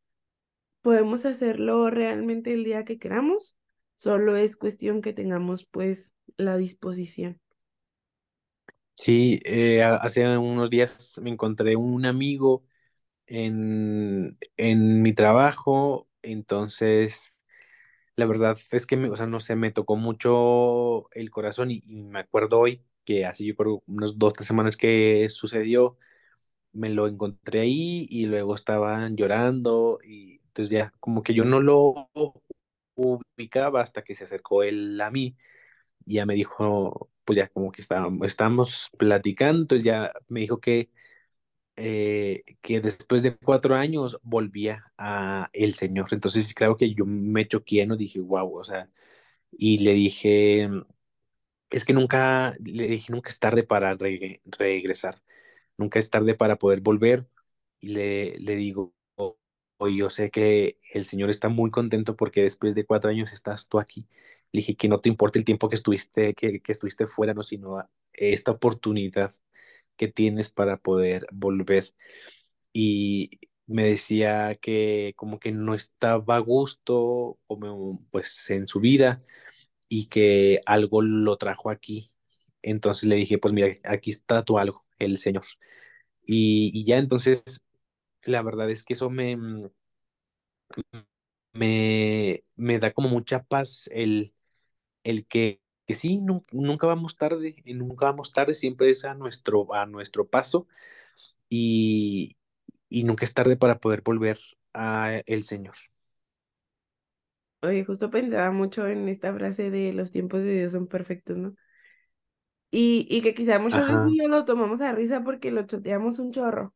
podemos 0.87 1.25
hacerlo 1.25 1.89
realmente 1.91 2.53
el 2.53 2.63
día 2.63 2.85
que 2.85 2.99
queramos, 2.99 3.57
solo 3.97 4.37
es 4.37 4.55
cuestión 4.57 5.01
que 5.01 5.13
tengamos 5.13 5.65
pues 5.65 6.13
la 6.37 6.57
disposición. 6.57 7.41
Sí, 8.95 9.39
eh, 9.45 9.83
hace 9.83 10.37
unos 10.37 10.69
días 10.71 11.19
me 11.21 11.29
encontré 11.29 11.75
un 11.75 12.05
amigo 12.05 12.65
en, 13.27 14.37
en 14.57 15.01
mi 15.03 15.13
trabajo, 15.13 16.09
entonces 16.23 17.35
la 18.15 18.25
verdad 18.25 18.57
es 18.71 18.85
que, 18.87 18.97
me, 18.97 19.09
o 19.09 19.15
sea, 19.17 19.27
no 19.27 19.39
sé, 19.41 19.55
me 19.55 19.71
tocó 19.71 19.97
mucho 19.97 21.09
el 21.13 21.31
corazón 21.31 21.71
y, 21.71 21.81
y 21.85 22.03
me 22.03 22.19
acuerdo 22.21 22.59
hoy 22.59 22.83
que 23.05 23.25
hace 23.25 23.45
yo 23.45 23.55
creo 23.55 23.83
unas 23.87 24.17
dos, 24.19 24.33
tres 24.33 24.47
semanas 24.47 24.77
que 24.77 25.27
sucedió, 25.29 25.97
me 26.73 26.89
lo 26.89 27.07
encontré 27.07 27.61
ahí 27.61 28.07
y 28.09 28.25
luego 28.27 28.55
estaban 28.55 29.15
llorando 29.17 29.99
y 30.03 30.41
entonces 30.57 30.71
ya 30.71 30.93
como 30.99 31.21
que 31.23 31.33
yo 31.33 31.45
no 31.45 31.59
lo 31.61 32.09
ubicaba 32.95 33.81
hasta 33.81 34.03
que 34.03 34.15
se 34.15 34.23
acercó 34.25 34.63
él 34.63 34.99
a 35.01 35.11
mí 35.11 35.35
y 36.05 36.15
ya 36.15 36.25
me 36.25 36.35
dijo, 36.35 37.09
pues 37.25 37.37
ya 37.37 37.49
como 37.49 37.71
que 37.71 37.81
estábamos, 37.81 38.89
platicando, 38.97 39.61
entonces 39.63 39.85
ya 39.85 40.11
me 40.29 40.41
dijo 40.41 40.59
que, 40.61 40.89
eh, 41.77 42.43
que 42.61 42.81
después 42.81 43.23
de 43.23 43.37
cuatro 43.37 43.75
años 43.75 44.19
volvía 44.23 44.91
a 44.97 45.49
el 45.53 45.73
Señor. 45.75 46.07
Entonces, 46.11 46.53
claro 46.53 46.75
que 46.77 46.93
yo 46.93 47.05
me 47.05 47.45
choqué, 47.45 47.85
no 47.87 47.97
dije, 47.97 48.19
wow, 48.21 48.57
o 48.59 48.63
sea, 48.63 48.89
y 49.51 49.79
le 49.79 49.93
dije, 49.93 50.69
es 51.69 51.83
que 51.85 51.93
nunca, 51.93 52.55
le 52.63 52.87
dije, 52.87 53.11
nunca 53.11 53.29
es 53.29 53.39
tarde 53.39 53.63
para 53.63 53.93
re- 53.95 54.41
regresar, 54.45 55.21
nunca 55.77 55.99
es 55.99 56.09
tarde 56.09 56.35
para 56.35 56.57
poder 56.57 56.81
volver. 56.81 57.27
Y 57.81 57.89
le, 57.89 58.39
le 58.39 58.55
digo, 58.57 58.93
hoy 59.77 59.97
yo 59.97 60.09
sé 60.09 60.31
que 60.31 60.79
el 60.93 61.05
Señor 61.05 61.29
está 61.29 61.49
muy 61.49 61.71
contento 61.71 62.15
porque 62.15 62.43
después 62.43 62.75
de 62.75 62.85
cuatro 62.85 63.09
años 63.09 63.33
estás 63.33 63.69
tú 63.69 63.79
aquí. 63.79 64.07
Le 64.51 64.59
dije 64.59 64.75
que 64.75 64.87
no 64.87 64.99
te 65.01 65.09
importa 65.09 65.39
el 65.39 65.45
tiempo 65.45 65.69
que 65.69 65.75
estuviste, 65.75 66.33
que, 66.33 66.61
que 66.61 66.71
estuviste 66.71 67.07
fuera, 67.07 67.33
no, 67.33 67.43
sino 67.43 67.87
esta 68.13 68.51
oportunidad 68.51 69.33
que 69.97 70.07
tienes 70.07 70.49
para 70.49 70.77
poder 70.77 71.27
volver. 71.31 71.93
Y 72.73 73.31
me 73.67 73.85
decía 73.85 74.55
que 74.61 75.13
como 75.17 75.39
que 75.39 75.51
no 75.51 75.73
estaba 75.75 76.35
a 76.37 76.39
gusto, 76.39 77.39
como 77.47 78.05
pues 78.11 78.49
en 78.49 78.67
su 78.67 78.79
vida 78.79 79.19
y 79.89 80.07
que 80.07 80.61
algo 80.65 81.01
lo 81.01 81.37
trajo 81.37 81.69
aquí. 81.69 82.11
Entonces 82.61 83.05
le 83.09 83.15
dije, 83.17 83.37
pues 83.39 83.53
mira, 83.53 83.69
aquí 83.85 84.11
está 84.11 84.43
tu 84.45 84.59
algo, 84.59 84.85
el 84.99 85.17
Señor. 85.17 85.45
Y, 86.25 86.71
y 86.73 86.85
ya 86.85 86.97
entonces, 86.97 87.43
la 88.27 88.43
verdad 88.43 88.69
es 88.71 88.83
que 88.83 88.93
eso 88.93 89.09
me, 89.09 89.37
me, 91.53 92.43
me 92.55 92.79
da 92.79 92.91
como 92.93 93.09
mucha 93.09 93.43
paz 93.43 93.89
el, 93.93 94.33
el 95.03 95.27
que, 95.27 95.61
que 95.87 95.95
sí, 95.95 96.19
nu- 96.19 96.45
nunca 96.51 96.87
vamos 96.87 97.17
tarde, 97.17 97.55
y 97.65 97.73
nunca 97.75 98.07
vamos 98.07 98.31
tarde, 98.33 98.53
siempre 98.55 98.89
es 98.89 99.05
a 99.05 99.13
nuestro, 99.15 99.73
a 99.75 99.85
nuestro 99.87 100.27
paso 100.29 100.67
y, 101.49 102.37
y 102.89 103.03
nunca 103.05 103.25
es 103.25 103.33
tarde 103.35 103.57
para 103.57 103.79
poder 103.79 104.01
volver 104.03 104.39
a 104.73 105.21
el 105.27 105.43
Señor. 105.43 105.75
Oye, 107.61 107.83
justo 107.85 108.09
pensaba 108.09 108.49
mucho 108.51 108.87
en 108.87 109.07
esta 109.09 109.31
frase 109.33 109.69
de 109.71 109.93
los 109.93 110.11
tiempos 110.11 110.41
de 110.43 110.53
Dios 110.59 110.71
son 110.73 110.87
perfectos, 110.87 111.37
¿no? 111.37 111.55
Y, 112.71 113.07
y 113.09 113.21
que 113.21 113.33
quizá 113.33 113.59
muchas 113.59 113.87
veces 113.87 114.03
lo 114.29 114.45
tomamos 114.45 114.81
a 114.81 114.91
risa 114.93 115.23
porque 115.23 115.51
lo 115.51 115.63
choteamos 115.65 116.19
un 116.19 116.31
chorro, 116.31 116.73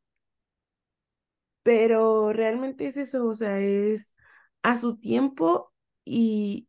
pero 1.63 2.33
realmente 2.33 2.87
es 2.87 2.97
eso, 2.97 3.25
o 3.27 3.35
sea, 3.35 3.59
es 3.59 4.13
a 4.63 4.75
su 4.75 4.97
tiempo 4.97 5.73
y, 6.05 6.67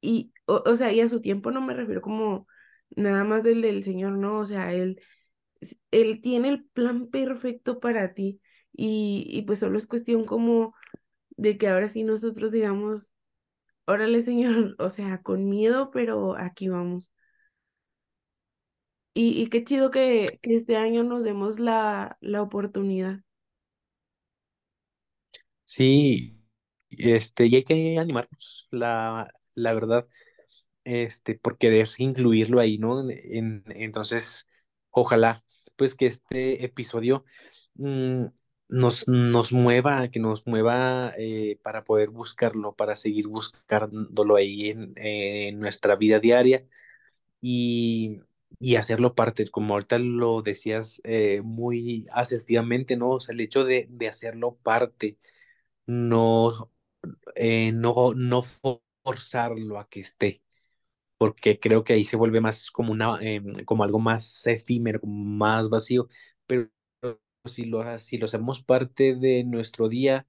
y 0.00 0.32
o, 0.46 0.62
o 0.66 0.76
sea, 0.76 0.92
y 0.92 1.00
a 1.00 1.08
su 1.08 1.20
tiempo 1.20 1.50
no 1.52 1.60
me 1.62 1.74
refiero 1.74 2.02
como 2.02 2.46
nada 2.96 3.24
más 3.24 3.42
del 3.44 3.62
del 3.62 3.82
Señor, 3.84 4.12
¿no? 4.18 4.38
O 4.40 4.46
sea, 4.46 4.72
él, 4.74 5.00
él 5.90 6.20
tiene 6.22 6.48
el 6.50 6.64
plan 6.66 7.08
perfecto 7.08 7.80
para 7.80 8.14
ti 8.14 8.40
y, 8.72 9.24
y 9.28 9.42
pues 9.42 9.58
solo 9.60 9.78
es 9.78 9.86
cuestión 9.86 10.24
como 10.24 10.74
de 11.30 11.58
que 11.58 11.68
ahora 11.68 11.88
sí 11.88 12.04
nosotros 12.04 12.52
digamos, 12.52 13.14
órale, 13.86 14.20
Señor, 14.22 14.76
o 14.80 14.88
sea, 14.90 15.22
con 15.22 15.48
miedo, 15.50 15.90
pero 15.92 16.36
aquí 16.38 16.68
vamos. 16.68 17.10
Y, 19.14 19.40
y 19.42 19.48
qué 19.50 19.64
chido 19.64 19.90
que, 19.90 20.38
que 20.42 20.54
este 20.54 20.76
año 20.76 21.02
nos 21.04 21.24
demos 21.24 21.58
la, 21.60 22.16
la 22.20 22.42
oportunidad. 22.42 23.20
Sí, 25.70 26.36
este, 26.90 27.46
y 27.46 27.56
hay 27.56 27.62
que 27.64 27.98
animarnos, 27.98 28.66
la, 28.70 29.32
la 29.54 29.72
verdad, 29.74 30.08
este, 30.84 31.36
por 31.38 31.58
querer 31.58 31.88
incluirlo 31.98 32.60
ahí, 32.60 32.78
¿no? 32.78 33.08
En- 33.10 33.64
entonces, 33.68 34.48
ojalá, 34.90 35.44
pues, 35.76 35.94
que 35.96 36.06
este 36.06 36.64
episodio 36.64 37.24
mm, 37.76 38.26
nos, 38.68 39.08
nos 39.08 39.52
mueva, 39.52 40.10
que 40.10 40.20
nos 40.20 40.46
mueva 40.46 41.14
eh, 41.18 41.58
para 41.62 41.84
poder 41.84 42.10
buscarlo, 42.10 42.74
para 42.76 42.96
seguir 42.96 43.28
buscándolo 43.28 44.36
ahí 44.36 44.70
en, 44.70 44.94
en 44.96 45.60
nuestra 45.60 45.96
vida 45.96 46.20
diaria 46.20 46.66
y, 47.40 48.20
y 48.58 48.76
hacerlo 48.76 49.14
parte, 49.14 49.48
como 49.50 49.74
ahorita 49.74 49.98
lo 49.98 50.42
decías 50.42 51.00
eh, 51.04 51.40
muy 51.42 52.06
asertivamente, 52.12 52.96
¿no? 52.96 53.10
O 53.12 53.20
sea, 53.20 53.32
el 53.34 53.40
hecho 53.40 53.64
de, 53.64 53.86
de 53.90 54.08
hacerlo 54.08 54.56
parte 54.62 55.18
no, 55.90 56.72
eh, 57.36 57.72
no, 57.72 58.14
no 58.14 58.42
forzarlo 59.04 59.78
a 59.78 59.88
que 59.88 60.00
esté, 60.00 60.42
porque 61.18 61.60
creo 61.60 61.84
que 61.84 61.94
ahí 61.94 62.04
se 62.04 62.16
vuelve 62.16 62.40
más 62.40 62.70
como 62.70 62.92
una, 62.92 63.18
em, 63.22 63.64
como 63.66 63.84
algo 63.84 63.98
más 64.00 64.46
efímero, 64.46 65.00
más 65.04 65.68
vacío, 65.70 66.08
pero 66.46 66.70
si 67.46 67.66
lo, 67.66 67.98
si 67.98 68.18
lo 68.18 68.26
hacemos 68.26 68.62
parte 68.64 69.14
de 69.16 69.44
nuestro 69.44 69.88
día, 69.88 70.26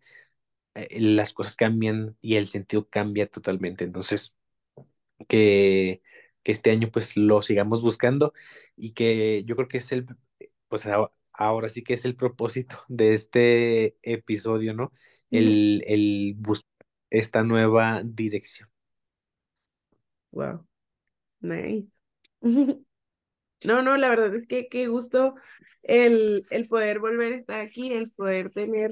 eh, 0.76 1.00
las 1.02 1.34
cosas 1.34 1.56
cambian 1.56 2.18
y 2.22 2.36
el 2.38 2.48
sentido 2.48 2.88
cambia 2.90 3.28
totalmente. 3.30 3.84
Entonces, 3.86 4.38
que, 5.28 6.02
que 6.44 6.52
este 6.52 6.72
año 6.72 6.90
pues 6.92 7.18
lo 7.18 7.42
sigamos 7.42 7.82
buscando 7.82 8.34
y 8.76 8.94
que 8.94 9.44
yo 9.46 9.56
creo 9.56 9.68
que 9.68 9.78
es 9.78 9.92
el, 9.92 10.06
pues 10.68 10.86
ahora 11.46 11.70
sí 11.70 11.84
que 11.84 11.94
es 11.96 12.06
el 12.06 12.16
propósito 12.16 12.84
de 12.88 13.14
este 13.14 13.98
episodio, 14.04 14.74
¿no? 14.74 14.94
El, 15.32 15.84
el 15.88 16.36
buscar 16.38 16.70
esta 17.10 17.44
nueva 17.44 18.02
dirección. 18.06 18.70
Wow, 20.32 20.66
nice. 21.42 21.88
No, 23.66 23.82
no, 23.84 23.98
la 23.98 24.10
verdad 24.10 24.36
es 24.36 24.48
que 24.48 24.70
qué 24.70 24.88
gusto 24.88 25.36
el, 25.84 26.46
el 26.52 26.68
poder 26.68 27.00
volver 27.00 27.34
a 27.34 27.38
estar 27.38 27.62
aquí, 27.62 27.94
el 27.94 28.12
poder 28.12 28.52
tener 28.52 28.92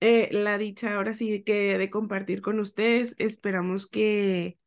eh, 0.00 0.28
la 0.32 0.58
dicha 0.58 0.94
ahora 0.94 1.12
sí 1.12 1.42
que 1.42 1.78
de 1.78 1.90
compartir 1.90 2.42
con 2.42 2.60
ustedes. 2.60 3.14
Esperamos 3.18 3.86
que, 3.86 4.58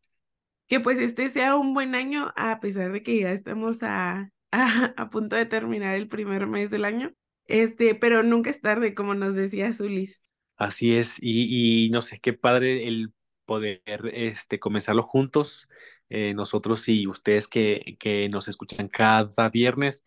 que 0.68 0.82
pues 0.82 1.00
este 1.00 1.30
sea 1.30 1.58
un 1.58 1.76
buen 1.76 1.96
año, 1.96 2.34
a 2.38 2.62
pesar 2.62 2.94
de 2.94 3.04
que 3.04 3.22
ya 3.22 3.34
estamos 3.34 3.80
a, 3.84 4.33
a, 4.54 5.10
punto 5.10 5.36
de 5.36 5.46
terminar 5.46 5.96
el 5.96 6.08
primer 6.08 6.48
mes 6.48 6.70
del 6.70 6.86
año. 6.86 7.14
Este, 7.46 7.96
pero 7.96 8.24
nunca 8.24 8.50
es 8.50 8.62
tarde, 8.62 8.94
como 8.94 9.16
nos 9.16 9.36
decía 9.36 9.74
Zulis. 9.74 10.22
Así 10.56 10.96
es, 10.96 11.18
y, 11.20 11.86
y 11.88 11.90
no 11.90 12.02
sé, 12.02 12.20
qué 12.20 12.34
padre 12.34 12.88
el 12.88 13.12
poder 13.46 13.82
este, 14.14 14.60
comenzarlo 14.60 15.04
juntos, 15.04 15.68
eh, 16.10 16.34
nosotros 16.34 16.88
y 16.88 17.08
ustedes 17.08 17.48
que, 17.48 17.98
que 18.00 18.30
nos 18.30 18.48
escuchan 18.48 18.88
cada 18.88 19.50
viernes, 19.50 20.06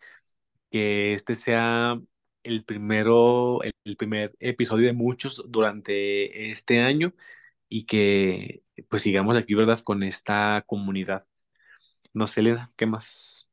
que 0.71 1.13
este 1.13 1.35
sea 1.35 1.99
el 2.43 2.63
primero, 2.63 3.61
el, 3.63 3.73
el 3.83 3.97
primer 3.97 4.35
episodio 4.39 4.87
de 4.87 4.93
muchos 4.93 5.43
durante 5.47 6.49
este 6.49 6.79
año 6.81 7.13
y 7.69 7.85
que 7.85 8.63
pues 8.89 9.01
sigamos 9.03 9.37
aquí, 9.37 9.53
¿verdad? 9.55 9.79
Con 9.83 10.03
esta 10.03 10.63
comunidad. 10.67 11.25
No 12.13 12.27
sé, 12.27 12.41
Elena, 12.41 12.69
¿qué 12.77 12.85
más? 12.85 13.46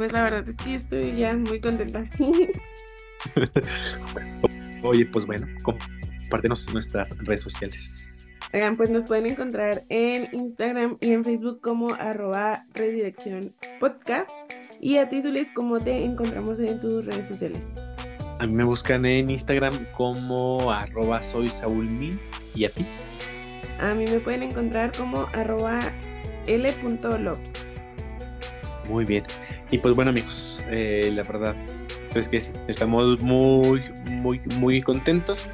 Pues 0.00 0.14
la 0.14 0.22
verdad 0.22 0.48
es 0.48 0.56
que 0.56 0.70
yo 0.70 0.76
estoy 0.76 1.14
ya 1.14 1.36
muy 1.36 1.60
contenta. 1.60 2.08
Oye, 4.82 5.04
pues 5.04 5.26
bueno, 5.26 5.46
compártenos 5.62 6.72
nuestras 6.72 7.18
redes 7.18 7.42
sociales. 7.42 8.38
Oigan, 8.54 8.78
pues 8.78 8.88
nos 8.88 9.06
pueden 9.06 9.26
encontrar 9.26 9.84
en 9.90 10.30
Instagram 10.32 10.96
y 11.02 11.10
en 11.10 11.22
Facebook 11.22 11.60
como 11.60 11.92
arroba 11.92 12.64
redirección 12.72 13.52
podcast. 13.78 14.30
Y 14.80 14.96
a 14.96 15.06
ti, 15.06 15.20
Zulis, 15.20 15.48
¿cómo 15.52 15.78
te 15.78 16.02
encontramos 16.02 16.58
en 16.60 16.80
tus 16.80 17.04
redes 17.04 17.28
sociales? 17.28 17.60
A 18.38 18.46
mí 18.46 18.54
me 18.54 18.64
buscan 18.64 19.04
en 19.04 19.28
Instagram 19.28 19.84
como 19.92 20.72
arroba 20.72 21.22
soy 21.22 21.48
Saúl 21.48 21.90
y 22.54 22.64
a 22.64 22.70
ti. 22.70 22.86
A 23.78 23.92
mí 23.92 24.06
me 24.10 24.20
pueden 24.20 24.44
encontrar 24.44 24.96
como 24.96 25.26
arroba 25.34 25.78
l.lobs. 26.46 27.38
Muy 28.88 29.04
bien. 29.04 29.24
Y 29.70 29.78
pues 29.78 29.94
bueno 29.94 30.10
amigos, 30.10 30.64
eh, 30.68 31.10
la 31.14 31.22
verdad 31.22 31.54
es 32.14 32.28
que 32.28 32.40
sí, 32.40 32.50
estamos 32.66 33.22
muy, 33.22 33.82
muy, 34.10 34.40
muy 34.58 34.82
contentos. 34.82 35.48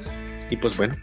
Y 0.49 0.57
pues 0.57 0.77
bueno, 0.77 0.95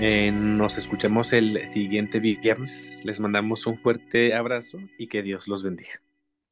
eh, 0.00 0.30
nos 0.32 0.76
escuchamos 0.76 1.32
el 1.32 1.68
siguiente 1.70 2.20
viernes. 2.20 3.00
Les 3.04 3.20
mandamos 3.20 3.66
un 3.66 3.76
fuerte 3.76 4.34
abrazo 4.34 4.78
y 4.98 5.06
que 5.06 5.22
Dios 5.22 5.48
los 5.48 5.62
bendiga. 5.62 6.00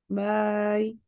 Bye. 0.09 1.06